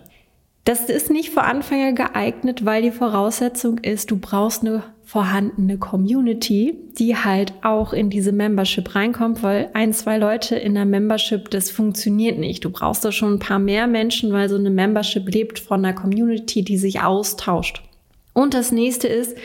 Das 0.66 0.90
ist 0.90 1.10
nicht 1.10 1.30
für 1.30 1.44
Anfänger 1.44 1.94
geeignet, 1.94 2.66
weil 2.66 2.82
die 2.82 2.92
Voraussetzung 2.92 3.78
ist, 3.80 4.12
du 4.12 4.18
brauchst 4.18 4.62
eine 4.62 4.84
vorhandene 5.12 5.78
Community, 5.78 6.74
die 6.98 7.18
halt 7.18 7.52
auch 7.64 7.92
in 7.92 8.10
diese 8.10 8.32
Membership 8.32 8.96
reinkommt, 8.96 9.44
weil 9.44 9.70
ein, 9.74 9.92
zwei 9.92 10.18
Leute 10.18 10.56
in 10.56 10.74
der 10.74 10.86
Membership, 10.86 11.50
das 11.50 11.70
funktioniert 11.70 12.40
nicht. 12.40 12.64
Du 12.64 12.70
brauchst 12.70 13.04
da 13.04 13.12
schon 13.12 13.34
ein 13.34 13.40
paar 13.40 13.60
mehr 13.60 13.88
Menschen, 13.88 14.32
weil 14.32 14.48
so 14.48 14.56
eine 14.56 14.70
Membership 14.70 15.28
lebt 15.28 15.60
von 15.60 15.84
einer 15.84 15.94
Community, 15.94 16.64
die 16.64 16.78
sich 16.78 17.02
austauscht. 17.02 17.84
Und 18.32 18.54
das 18.54 18.72
nächste 18.72 19.10
ist, 19.10 19.38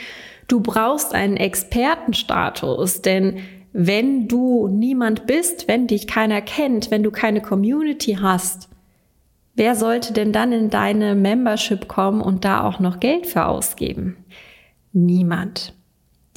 du 0.47 0.61
brauchst 0.61 1.15
einen 1.15 1.37
Expertenstatus, 1.37 3.03
denn 3.03 3.39
wenn 3.73 4.29
du 4.29 4.69
niemand 4.69 5.27
bist, 5.27 5.67
wenn 5.67 5.89
dich 5.89 6.07
keiner 6.07 6.43
kennt, 6.43 6.93
wenn 6.93 7.03
du 7.03 7.11
keine 7.11 7.43
Community 7.43 8.19
hast, 8.21 8.69
Wer 9.59 9.75
sollte 9.75 10.13
denn 10.13 10.33
dann 10.33 10.53
in 10.53 10.69
deine 10.69 11.15
Membership 11.15 11.89
kommen 11.89 12.21
und 12.21 12.45
da 12.45 12.63
auch 12.63 12.79
noch 12.79 13.01
Geld 13.01 13.27
für 13.27 13.47
ausgeben? 13.47 14.19
Niemand. 14.97 15.75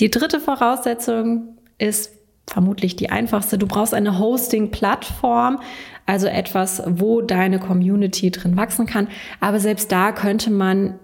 Die 0.02 0.12
dritte 0.12 0.41
Voraussetzung 0.41 1.58
ist 1.78 2.12
vermutlich 2.45 2.98
die 2.98 3.10
einfachste. 3.10 3.58
Du 3.58 3.67
brauchst 3.67 3.93
eine 3.93 4.19
Hosting-Plattform, 4.19 5.62
also 6.06 6.28
etwas, 6.28 6.84
wo 6.86 7.22
deine 7.22 7.60
Community 7.60 8.32
drin 8.32 8.58
wachsen 8.58 8.86
kann. 8.86 9.08
Aber 9.39 9.62
selbst 9.62 9.93
da 9.93 10.12
könnte 10.12 10.52
man, 10.52 11.00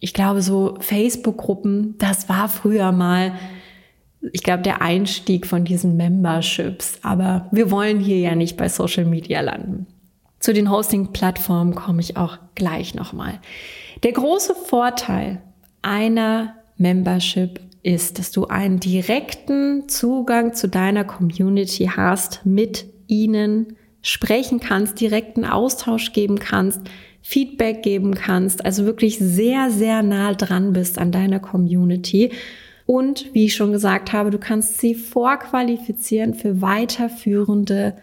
ich 0.00 0.14
glaube, 0.14 0.40
so 0.40 0.78
Facebook-Gruppen, 0.80 1.96
das 1.98 2.30
war 2.30 2.48
früher 2.48 2.90
mal, 2.90 3.32
ich 4.32 4.42
glaube, 4.42 4.62
der 4.62 4.80
Einstieg 4.80 5.46
von 5.46 5.66
diesen 5.66 5.98
Memberships. 5.98 7.00
Aber 7.02 7.48
wir 7.50 7.70
wollen 7.70 8.00
hier 8.00 8.18
ja 8.20 8.34
nicht 8.34 8.56
bei 8.56 8.70
Social 8.70 9.04
Media 9.04 9.42
landen. 9.42 9.86
Zu 10.38 10.54
den 10.54 10.70
Hosting-Plattformen 10.70 11.74
komme 11.74 12.00
ich 12.00 12.16
auch 12.16 12.38
gleich 12.54 12.94
nochmal. 12.94 13.40
Der 14.04 14.12
große 14.12 14.54
Vorteil 14.54 15.42
einer 15.82 16.54
Membership 16.76 17.60
ist, 17.82 18.18
dass 18.18 18.30
du 18.30 18.46
einen 18.46 18.80
direkten 18.80 19.88
Zugang 19.88 20.54
zu 20.54 20.68
deiner 20.68 21.04
Community 21.04 21.90
hast, 21.94 22.44
mit 22.44 22.86
ihnen 23.06 23.76
sprechen 24.02 24.60
kannst, 24.60 25.00
direkten 25.00 25.44
Austausch 25.44 26.12
geben 26.12 26.38
kannst, 26.38 26.80
Feedback 27.22 27.82
geben 27.82 28.14
kannst, 28.14 28.64
also 28.64 28.84
wirklich 28.84 29.18
sehr, 29.18 29.70
sehr 29.70 30.02
nah 30.02 30.34
dran 30.34 30.72
bist 30.72 30.98
an 30.98 31.10
deiner 31.10 31.40
Community. 31.40 32.32
Und 32.86 33.32
wie 33.32 33.46
ich 33.46 33.54
schon 33.54 33.72
gesagt 33.72 34.12
habe, 34.12 34.30
du 34.30 34.38
kannst 34.38 34.78
sie 34.78 34.94
vorqualifizieren 34.94 36.34
für 36.34 36.60
weiterführende 36.60 37.96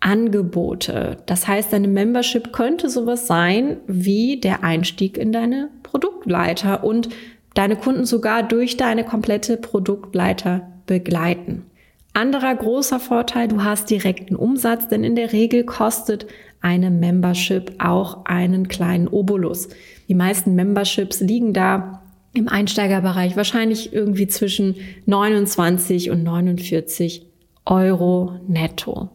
Angebote. 0.00 1.16
Das 1.24 1.48
heißt, 1.48 1.72
deine 1.72 1.88
Membership 1.88 2.52
könnte 2.52 2.90
sowas 2.90 3.26
sein 3.26 3.78
wie 3.86 4.38
der 4.38 4.62
Einstieg 4.62 5.16
in 5.16 5.32
deine 5.32 5.70
Produktleiter 5.82 6.84
und 6.84 7.08
deine 7.56 7.76
Kunden 7.76 8.04
sogar 8.04 8.42
durch 8.42 8.76
deine 8.76 9.02
komplette 9.02 9.56
Produktleiter 9.56 10.68
begleiten. 10.86 11.64
Anderer 12.12 12.54
großer 12.54 13.00
Vorteil, 13.00 13.48
du 13.48 13.64
hast 13.64 13.90
direkten 13.90 14.36
Umsatz, 14.36 14.88
denn 14.88 15.04
in 15.04 15.16
der 15.16 15.32
Regel 15.32 15.64
kostet 15.64 16.26
eine 16.60 16.90
Membership 16.90 17.74
auch 17.78 18.24
einen 18.24 18.68
kleinen 18.68 19.08
Obolus. 19.08 19.68
Die 20.08 20.14
meisten 20.14 20.54
Memberships 20.54 21.20
liegen 21.20 21.52
da 21.52 22.02
im 22.32 22.48
Einsteigerbereich 22.48 23.36
wahrscheinlich 23.36 23.92
irgendwie 23.92 24.28
zwischen 24.28 24.76
29 25.06 26.10
und 26.10 26.22
49 26.22 27.26
Euro 27.64 28.38
netto. 28.46 29.10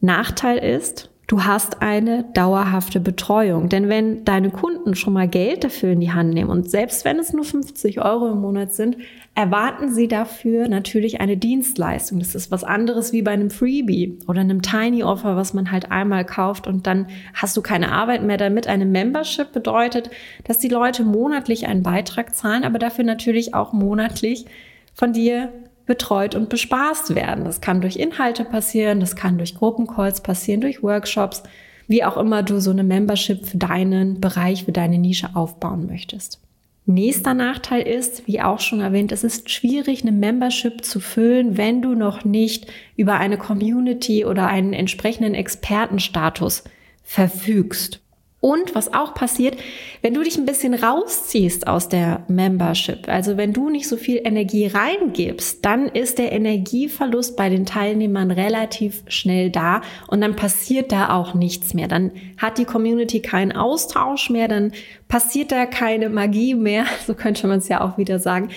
Nachteil 0.00 0.58
ist, 0.58 1.10
du 1.26 1.44
hast 1.44 1.82
eine 1.82 2.24
dauerhafte 2.34 3.00
Betreuung. 3.00 3.68
Denn 3.68 3.88
wenn 3.88 4.24
deine 4.24 4.50
Kunden 4.50 4.94
schon 4.94 5.12
mal 5.12 5.28
Geld 5.28 5.64
dafür 5.64 5.92
in 5.92 6.00
die 6.00 6.12
Hand 6.12 6.34
nehmen 6.34 6.50
und 6.50 6.70
selbst 6.70 7.04
wenn 7.04 7.18
es 7.18 7.32
nur 7.32 7.44
50 7.44 8.00
Euro 8.00 8.30
im 8.30 8.40
Monat 8.40 8.72
sind, 8.72 8.98
erwarten 9.34 9.92
sie 9.92 10.06
dafür 10.06 10.68
natürlich 10.68 11.20
eine 11.20 11.36
Dienstleistung. 11.36 12.18
Das 12.18 12.34
ist 12.34 12.50
was 12.50 12.62
anderes 12.62 13.12
wie 13.12 13.22
bei 13.22 13.32
einem 13.32 13.50
Freebie 13.50 14.18
oder 14.28 14.40
einem 14.40 14.62
Tiny 14.62 15.02
Offer, 15.02 15.36
was 15.36 15.54
man 15.54 15.70
halt 15.70 15.90
einmal 15.90 16.24
kauft 16.24 16.66
und 16.66 16.86
dann 16.86 17.06
hast 17.32 17.56
du 17.56 17.62
keine 17.62 17.92
Arbeit 17.92 18.22
mehr 18.22 18.36
damit. 18.36 18.66
Eine 18.66 18.86
Membership 18.86 19.52
bedeutet, 19.52 20.10
dass 20.44 20.58
die 20.58 20.68
Leute 20.68 21.04
monatlich 21.04 21.66
einen 21.66 21.82
Beitrag 21.82 22.34
zahlen, 22.34 22.64
aber 22.64 22.78
dafür 22.78 23.04
natürlich 23.04 23.54
auch 23.54 23.72
monatlich 23.72 24.46
von 24.94 25.12
dir 25.12 25.52
betreut 25.86 26.34
und 26.34 26.48
bespaßt 26.48 27.14
werden. 27.14 27.44
Das 27.44 27.60
kann 27.60 27.80
durch 27.80 27.96
Inhalte 27.96 28.44
passieren, 28.44 29.00
das 29.00 29.16
kann 29.16 29.38
durch 29.38 29.54
Gruppencalls 29.54 30.22
passieren, 30.22 30.60
durch 30.60 30.82
Workshops, 30.82 31.42
wie 31.86 32.04
auch 32.04 32.16
immer 32.16 32.42
du 32.42 32.60
so 32.60 32.70
eine 32.70 32.84
Membership 32.84 33.46
für 33.46 33.58
deinen 33.58 34.20
Bereich, 34.20 34.64
für 34.64 34.72
deine 34.72 34.98
Nische 34.98 35.30
aufbauen 35.34 35.86
möchtest. 35.86 36.40
Nächster 36.86 37.32
Nachteil 37.32 37.86
ist, 37.86 38.26
wie 38.26 38.42
auch 38.42 38.60
schon 38.60 38.80
erwähnt, 38.80 39.10
es 39.10 39.24
ist 39.24 39.50
schwierig, 39.50 40.02
eine 40.02 40.12
Membership 40.12 40.84
zu 40.84 41.00
füllen, 41.00 41.56
wenn 41.56 41.80
du 41.80 41.94
noch 41.94 42.24
nicht 42.24 42.66
über 42.96 43.14
eine 43.14 43.38
Community 43.38 44.26
oder 44.26 44.48
einen 44.48 44.74
entsprechenden 44.74 45.34
Expertenstatus 45.34 46.64
verfügst. 47.02 48.00
Und 48.44 48.74
was 48.74 48.92
auch 48.92 49.14
passiert, 49.14 49.56
wenn 50.02 50.12
du 50.12 50.22
dich 50.22 50.36
ein 50.36 50.44
bisschen 50.44 50.74
rausziehst 50.74 51.66
aus 51.66 51.88
der 51.88 52.24
Membership, 52.28 53.08
also 53.08 53.38
wenn 53.38 53.54
du 53.54 53.70
nicht 53.70 53.88
so 53.88 53.96
viel 53.96 54.20
Energie 54.22 54.66
reingibst, 54.66 55.64
dann 55.64 55.88
ist 55.88 56.18
der 56.18 56.30
Energieverlust 56.30 57.38
bei 57.38 57.48
den 57.48 57.64
Teilnehmern 57.64 58.30
relativ 58.30 59.02
schnell 59.08 59.48
da 59.48 59.80
und 60.08 60.20
dann 60.20 60.36
passiert 60.36 60.92
da 60.92 61.08
auch 61.16 61.32
nichts 61.32 61.72
mehr. 61.72 61.88
Dann 61.88 62.10
hat 62.36 62.58
die 62.58 62.66
Community 62.66 63.20
keinen 63.20 63.52
Austausch 63.52 64.28
mehr, 64.28 64.46
dann 64.46 64.72
passiert 65.08 65.50
da 65.50 65.64
keine 65.64 66.10
Magie 66.10 66.54
mehr, 66.54 66.84
so 67.06 67.14
könnte 67.14 67.46
man 67.46 67.60
es 67.60 67.68
ja 67.68 67.80
auch 67.80 67.96
wieder 67.96 68.18
sagen 68.18 68.50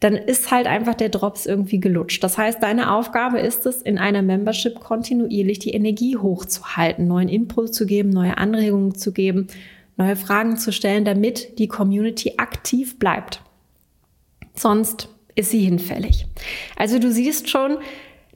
dann 0.00 0.14
ist 0.14 0.50
halt 0.50 0.66
einfach 0.66 0.94
der 0.94 1.10
Drops 1.10 1.44
irgendwie 1.44 1.78
gelutscht. 1.78 2.24
Das 2.24 2.38
heißt, 2.38 2.62
deine 2.62 2.92
Aufgabe 2.92 3.38
ist 3.38 3.66
es, 3.66 3.82
in 3.82 3.98
einer 3.98 4.22
Membership 4.22 4.80
kontinuierlich 4.80 5.58
die 5.58 5.72
Energie 5.72 6.16
hochzuhalten, 6.16 7.06
neuen 7.06 7.28
Input 7.28 7.74
zu 7.74 7.84
geben, 7.84 8.08
neue 8.08 8.38
Anregungen 8.38 8.94
zu 8.94 9.12
geben, 9.12 9.48
neue 9.98 10.16
Fragen 10.16 10.56
zu 10.56 10.72
stellen, 10.72 11.04
damit 11.04 11.58
die 11.58 11.68
Community 11.68 12.34
aktiv 12.38 12.98
bleibt. 12.98 13.42
Sonst 14.54 15.08
ist 15.34 15.50
sie 15.50 15.60
hinfällig. 15.60 16.26
Also 16.76 16.98
du 16.98 17.12
siehst 17.12 17.50
schon, 17.50 17.76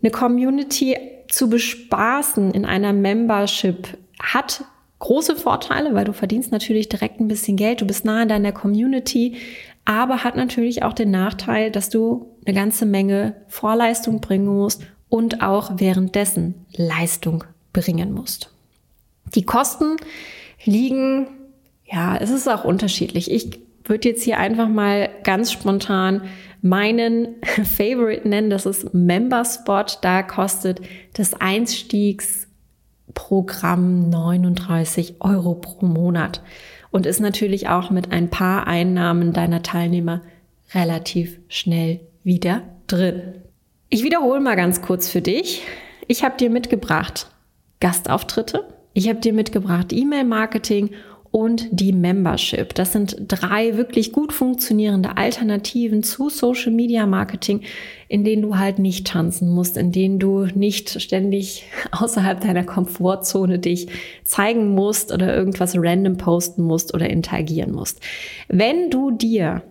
eine 0.03 0.11
Community 0.11 0.97
zu 1.29 1.49
bespaßen 1.49 2.51
in 2.53 2.67
einer 2.67 2.93
Membership 2.93 3.89
hat 4.23 4.65
große 4.99 5.37
Vorteile, 5.37 5.95
weil 5.95 6.05
du 6.05 6.13
verdienst 6.13 6.53
natürlich 6.53 6.89
direkt 6.89 7.21
ein 7.21 7.29
bisschen 7.29 7.57
Geld, 7.57 7.81
du 7.81 7.87
bist 7.87 8.05
nah 8.05 8.23
in 8.23 8.29
deiner 8.29 8.53
Community, 8.53 9.37
aber 9.85 10.25
hat 10.25 10.37
natürlich 10.37 10.83
auch 10.83 10.93
den 10.93 11.11
Nachteil, 11.11 11.71
dass 11.71 11.91
du 11.91 12.35
eine 12.47 12.55
ganze 12.55 12.87
Menge 12.87 13.37
Vorleistung 13.49 14.21
bringen 14.21 14.47
musst 14.47 14.83
und 15.09 15.43
auch 15.43 15.73
währenddessen 15.77 16.67
Leistung 16.75 17.45
bringen 17.73 18.13
musst. 18.13 18.51
Die 19.35 19.45
Kosten 19.45 19.97
liegen, 20.65 21.27
ja, 21.85 22.17
es 22.17 22.31
ist 22.31 22.49
auch 22.49 22.65
unterschiedlich. 22.65 23.31
Ich 23.31 23.61
würde 23.85 24.09
jetzt 24.09 24.23
hier 24.23 24.39
einfach 24.39 24.69
mal 24.69 25.11
ganz 25.23 25.53
spontan 25.53 26.23
meinen 26.63 27.37
Favorite 27.43 28.27
nennen, 28.27 28.51
das 28.51 28.67
ist 28.67 28.95
Memberspot. 28.95 29.99
Da 30.01 30.23
kostet 30.23 30.81
das 31.13 31.35
Einstiegsprogramm 31.35 34.09
39 34.09 35.17
Euro 35.21 35.55
pro 35.55 35.85
Monat 35.85 36.41
und 36.95 37.07
ist 37.07 37.19
natürlich 37.19 37.69
auch 37.69 37.91
mit 37.91 38.13
ein 38.13 38.31
paar 38.31 38.69
Einnahmen 38.69 39.33
deiner 39.33 39.65
Teilnehmer 39.65 40.21
relativ 40.75 41.41
schnell 41.49 41.99
wieder 42.23 42.63
drin. 42.87 43.43
Ich 43.89 44.05
wiederhole 44.05 44.39
mal 44.39 44.55
ganz 44.55 44.81
kurz 44.81 45.09
für 45.09 45.21
dich. 45.21 45.63
Ich 46.07 46.23
habe 46.23 46.37
dir 46.37 46.51
mitgebracht 46.51 47.33
Gastauftritte, 47.81 48.69
ich 48.93 49.09
habe 49.09 49.19
dir 49.19 49.33
mitgebracht 49.33 49.93
E-Mail-Marketing 49.93 50.91
und 51.35 51.67
die 51.73 51.93
Membership. 51.93 52.77
Das 52.77 52.93
sind 52.93 53.17
drei 53.27 53.77
wirklich 53.77 54.13
gut 54.13 54.33
funktionierende 54.33 55.17
Alternativen 55.17 56.05
zu 56.05 56.31
Social 56.31 56.71
Media 56.71 57.07
Marketing, 57.07 57.63
in 58.07 58.23
denen 58.23 58.43
du 58.43 58.57
halt 58.57 58.79
nicht 58.79 59.09
tanzen 59.09 59.51
musst, 59.51 59.77
in 59.77 59.91
denen 59.91 60.21
du 60.21 60.47
nicht 60.55 61.03
ständig 61.03 61.65
außerhalb 61.91 62.41
deiner 62.41 62.63
Komfortzone 62.63 63.59
dich 63.59 63.89
zeigen 64.23 64.77
musst 64.77 65.11
oder 65.11 65.35
irgendwas 65.35 65.75
random 65.77 66.19
posten 66.19 66.63
musst 66.63 66.95
oder 66.95 67.11
interagieren 67.11 67.73
musst. 67.73 67.99
Wenn 68.47 68.91
du 68.91 69.11
dir 69.11 69.65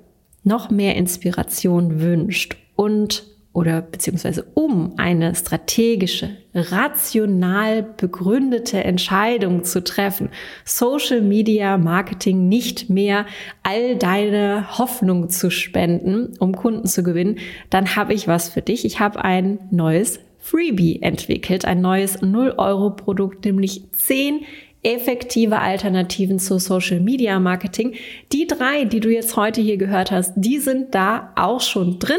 noch 0.43 0.69
mehr 0.69 0.97
Inspiration 0.97 2.01
wünscht 2.01 2.57
und 2.75 3.23
oder 3.53 3.81
beziehungsweise 3.81 4.45
um 4.55 4.95
eine 4.97 5.35
strategische, 5.35 6.31
rational 6.55 7.83
begründete 7.83 8.83
Entscheidung 8.83 9.63
zu 9.63 9.83
treffen, 9.83 10.29
Social 10.65 11.21
Media 11.21 11.77
Marketing 11.77 12.47
nicht 12.49 12.89
mehr 12.89 13.27
all 13.61 13.95
deine 13.95 14.77
Hoffnung 14.79 15.29
zu 15.29 15.51
spenden, 15.51 16.35
um 16.39 16.55
Kunden 16.55 16.87
zu 16.87 17.03
gewinnen, 17.03 17.37
dann 17.69 17.95
habe 17.95 18.13
ich 18.13 18.27
was 18.27 18.49
für 18.49 18.63
dich. 18.63 18.85
Ich 18.85 18.99
habe 18.99 19.23
ein 19.23 19.59
neues 19.69 20.19
Freebie 20.39 21.01
entwickelt, 21.01 21.63
ein 21.63 21.79
neues 21.79 22.21
0-Euro-Produkt, 22.21 23.45
nämlich 23.45 23.83
10 23.93 24.41
effektive 24.81 25.59
Alternativen 25.59 26.39
zu 26.39 26.59
Social 26.59 26.99
Media 26.99 27.39
Marketing. 27.39 27.93
Die 28.33 28.47
drei, 28.47 28.83
die 28.83 28.99
du 28.99 29.09
jetzt 29.09 29.37
heute 29.37 29.61
hier 29.61 29.77
gehört 29.77 30.11
hast, 30.11 30.33
die 30.35 30.57
sind 30.57 30.93
da 30.93 31.31
auch 31.35 31.61
schon 31.61 31.99
drin 31.99 32.17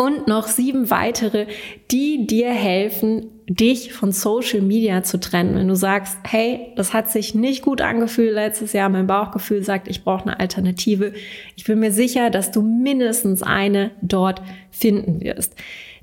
und 0.00 0.28
noch 0.28 0.48
sieben 0.48 0.88
weitere, 0.88 1.46
die 1.90 2.26
dir 2.26 2.48
helfen, 2.48 3.26
dich 3.46 3.92
von 3.92 4.12
Social 4.12 4.62
Media 4.62 5.02
zu 5.02 5.20
trennen. 5.20 5.56
Wenn 5.56 5.68
du 5.68 5.74
sagst, 5.74 6.16
hey, 6.26 6.72
das 6.76 6.94
hat 6.94 7.10
sich 7.10 7.34
nicht 7.34 7.60
gut 7.62 7.82
angefühlt 7.82 8.32
letztes 8.32 8.72
Jahr, 8.72 8.88
mein 8.88 9.06
Bauchgefühl 9.06 9.62
sagt, 9.62 9.88
ich 9.88 10.02
brauche 10.02 10.22
eine 10.22 10.40
Alternative. 10.40 11.12
Ich 11.54 11.64
bin 11.64 11.80
mir 11.80 11.92
sicher, 11.92 12.30
dass 12.30 12.50
du 12.50 12.62
mindestens 12.62 13.42
eine 13.42 13.90
dort 14.00 14.40
finden 14.70 15.20
wirst. 15.20 15.54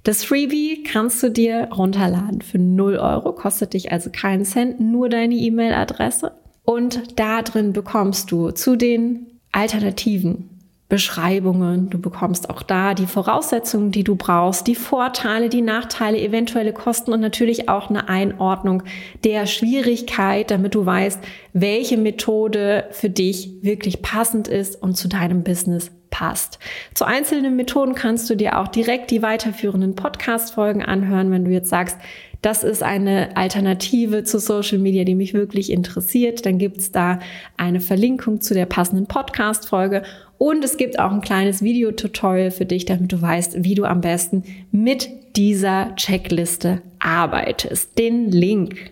Das 0.04 0.24
Freebie 0.24 0.84
kannst 0.84 1.24
du 1.24 1.32
dir 1.32 1.70
runterladen 1.76 2.44
für 2.44 2.60
0 2.60 2.98
Euro, 2.98 3.34
kostet 3.34 3.74
dich 3.74 3.92
also 3.92 4.12
keinen 4.12 4.46
Cent, 4.46 4.80
nur 4.80 5.10
deine 5.10 5.34
E-Mail-Adresse. 5.34 6.34
Und 6.64 7.20
da 7.20 7.42
drin 7.42 7.74
bekommst 7.74 8.32
du 8.32 8.52
zu 8.52 8.76
den 8.76 9.26
Alternativen 9.52 10.57
Beschreibungen. 10.89 11.89
Du 11.89 12.00
bekommst 12.00 12.50
auch 12.50 12.63
da 12.63 12.93
die 12.93 13.08
Voraussetzungen, 13.08 13.91
die 13.91 14.06
du 14.06 14.15
brauchst, 14.15 14.67
die 14.67 14.76
Vorteile, 14.76 15.50
die 15.50 15.62
Nachteile, 15.62 16.19
eventuelle 16.19 16.71
Kosten 16.71 17.12
und 17.12 17.19
natürlich 17.19 17.67
auch 17.67 17.89
eine 17.89 18.08
Einordnung 18.08 18.84
der 19.26 19.47
Schwierigkeit, 19.47 20.50
damit 20.50 20.76
du 20.76 20.86
weißt, 20.86 21.19
welche 21.52 21.97
Methode 21.97 22.86
für 22.91 23.10
dich 23.10 23.52
wirklich 23.62 24.02
passend 24.02 24.47
ist 24.47 24.82
und 24.82 24.95
zu 24.95 25.10
deinem 25.10 25.43
Business 25.43 25.91
passt. 26.18 26.58
Zu 26.96 27.06
einzelnen 27.06 27.56
Methoden 27.56 27.94
kannst 27.94 28.28
du 28.28 28.36
dir 28.36 28.58
auch 28.58 28.68
direkt 28.68 29.12
die 29.12 29.22
weiterführenden 29.22 29.94
Podcast-Folgen 29.94 30.82
anhören, 30.82 31.30
wenn 31.30 31.46
du 31.46 31.52
jetzt 31.52 31.70
sagst, 31.70 31.96
das 32.42 32.64
ist 32.64 32.82
eine 32.82 33.38
Alternative 33.38 34.24
zu 34.24 34.40
Social 34.40 34.80
Media, 34.80 35.04
die 35.04 35.14
mich 35.14 35.36
wirklich 35.36 35.72
interessiert. 35.72 36.44
Dann 36.48 36.58
gibt's 36.58 36.92
da 36.92 37.20
eine 37.56 37.80
Verlinkung 37.80 38.42
zu 38.42 38.56
der 38.56 38.66
passenden 38.66 39.06
Podcast-Folge 39.06 40.02
und 40.40 40.64
es 40.64 40.78
gibt 40.78 40.98
auch 40.98 41.12
ein 41.12 41.22
kleines 41.22 41.62
Videotutorial 41.62 42.50
für 42.50 42.66
dich, 42.66 42.86
damit 42.86 43.12
du 43.12 43.22
weißt, 43.22 43.64
wie 43.64 43.76
du 43.76 43.86
am 43.86 44.02
besten 44.02 44.44
mit 44.72 45.10
dieser 45.36 45.96
Checkliste 45.98 46.82
arbeitest. 46.98 47.96
Den 48.00 48.32
Link 48.32 48.92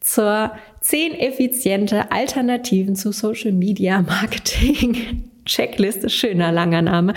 zur 0.00 0.50
10 0.80 1.14
effiziente 1.14 2.10
Alternativen 2.10 2.96
zu 2.96 3.12
Social 3.12 3.52
Media 3.52 4.02
Marketing 4.02 5.30
Checkliste, 5.46 6.10
schöner 6.10 6.52
langer 6.52 6.82
Name. 6.82 7.14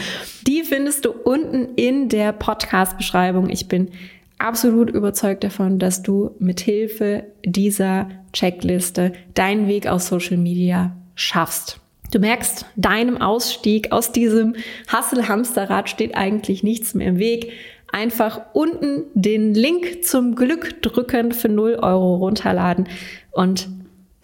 Die 0.48 0.63
findest 0.63 1.06
du 1.06 1.12
unten 1.12 1.76
in 1.76 2.10
der 2.10 2.32
Podcast-Beschreibung. 2.32 3.50
Ich 3.50 3.68
bin 3.68 3.89
absolut 4.38 4.89
überzeugt 4.89 5.44
davon, 5.44 5.80
dass 5.80 6.02
du 6.02 6.32
mit 6.39 6.62
Hilfe 6.62 7.26
dieser 7.44 8.10
Checkliste 8.34 9.13
deinen 9.34 9.68
Weg 9.68 9.88
aus 9.88 10.08
Social 10.08 10.38
Media 10.38 10.96
schaffst. 11.15 11.80
Du 12.12 12.20
merkst, 12.20 12.65
deinem 12.76 13.22
Ausstieg 13.22 13.92
aus 13.92 14.12
diesem 14.12 14.56
Hassel-Hamsterrad 14.88 15.89
steht 15.89 16.15
eigentlich 16.15 16.63
nichts 16.63 16.96
mehr 16.96 17.08
im 17.08 17.20
Weg. 17.20 17.52
Einfach 17.92 18.42
unten 18.54 19.04
den 19.13 19.54
Link 19.54 20.04
zum 20.04 20.36
Glück 20.36 20.82
drücken 20.82 21.32
für 21.32 21.50
0 21.50 21.76
Euro 21.82 22.15
runterladen 22.15 22.88
und 23.32 23.70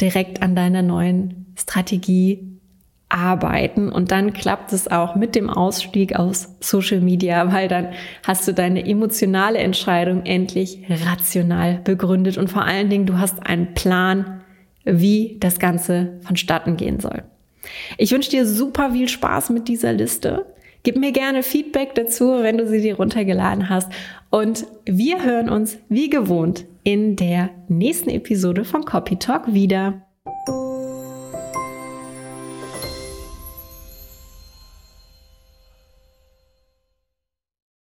direkt 0.01 0.41
an 0.41 0.55
deiner 0.55 0.81
neuen 0.81 1.47
Strategie 1.57 2.54
arbeiten 3.09 3.89
und 3.91 4.11
dann 4.11 4.33
klappt 4.33 4.73
es 4.73 4.89
auch 4.89 5.15
mit 5.15 5.35
dem 5.35 5.49
Ausstieg 5.49 6.15
aus 6.15 6.55
Social 6.59 7.01
Media, 7.01 7.53
weil 7.53 7.67
dann 7.67 7.89
hast 8.23 8.47
du 8.47 8.53
deine 8.53 8.85
emotionale 8.85 9.59
Entscheidung 9.59 10.25
endlich 10.25 10.79
rational 10.89 11.81
begründet 11.83 12.37
und 12.37 12.49
vor 12.49 12.65
allen 12.65 12.89
Dingen 12.89 13.05
du 13.05 13.17
hast 13.19 13.45
einen 13.45 13.73
Plan, 13.73 14.41
wie 14.83 15.37
das 15.39 15.59
Ganze 15.59 16.19
vonstatten 16.21 16.77
gehen 16.77 16.99
soll. 16.99 17.23
Ich 17.97 18.11
wünsche 18.11 18.29
dir 18.29 18.45
super 18.45 18.91
viel 18.91 19.07
Spaß 19.07 19.49
mit 19.49 19.67
dieser 19.67 19.93
Liste. 19.93 20.45
Gib 20.83 20.97
mir 20.97 21.11
gerne 21.11 21.41
Feedback 21.41 21.95
dazu, 21.95 22.43
wenn 22.43 22.57
du 22.57 22.67
sie 22.67 22.81
dir 22.81 22.97
runtergeladen 22.97 23.69
hast. 23.69 23.91
Und 24.29 24.67
wir 24.85 25.23
hören 25.23 25.49
uns 25.49 25.79
wie 25.89 26.09
gewohnt 26.09 26.65
in 26.83 27.15
der 27.15 27.49
nächsten 27.67 28.11
Episode 28.11 28.65
von 28.65 28.85
Copy 28.85 29.17
Talk 29.17 29.51
wieder. 29.51 30.05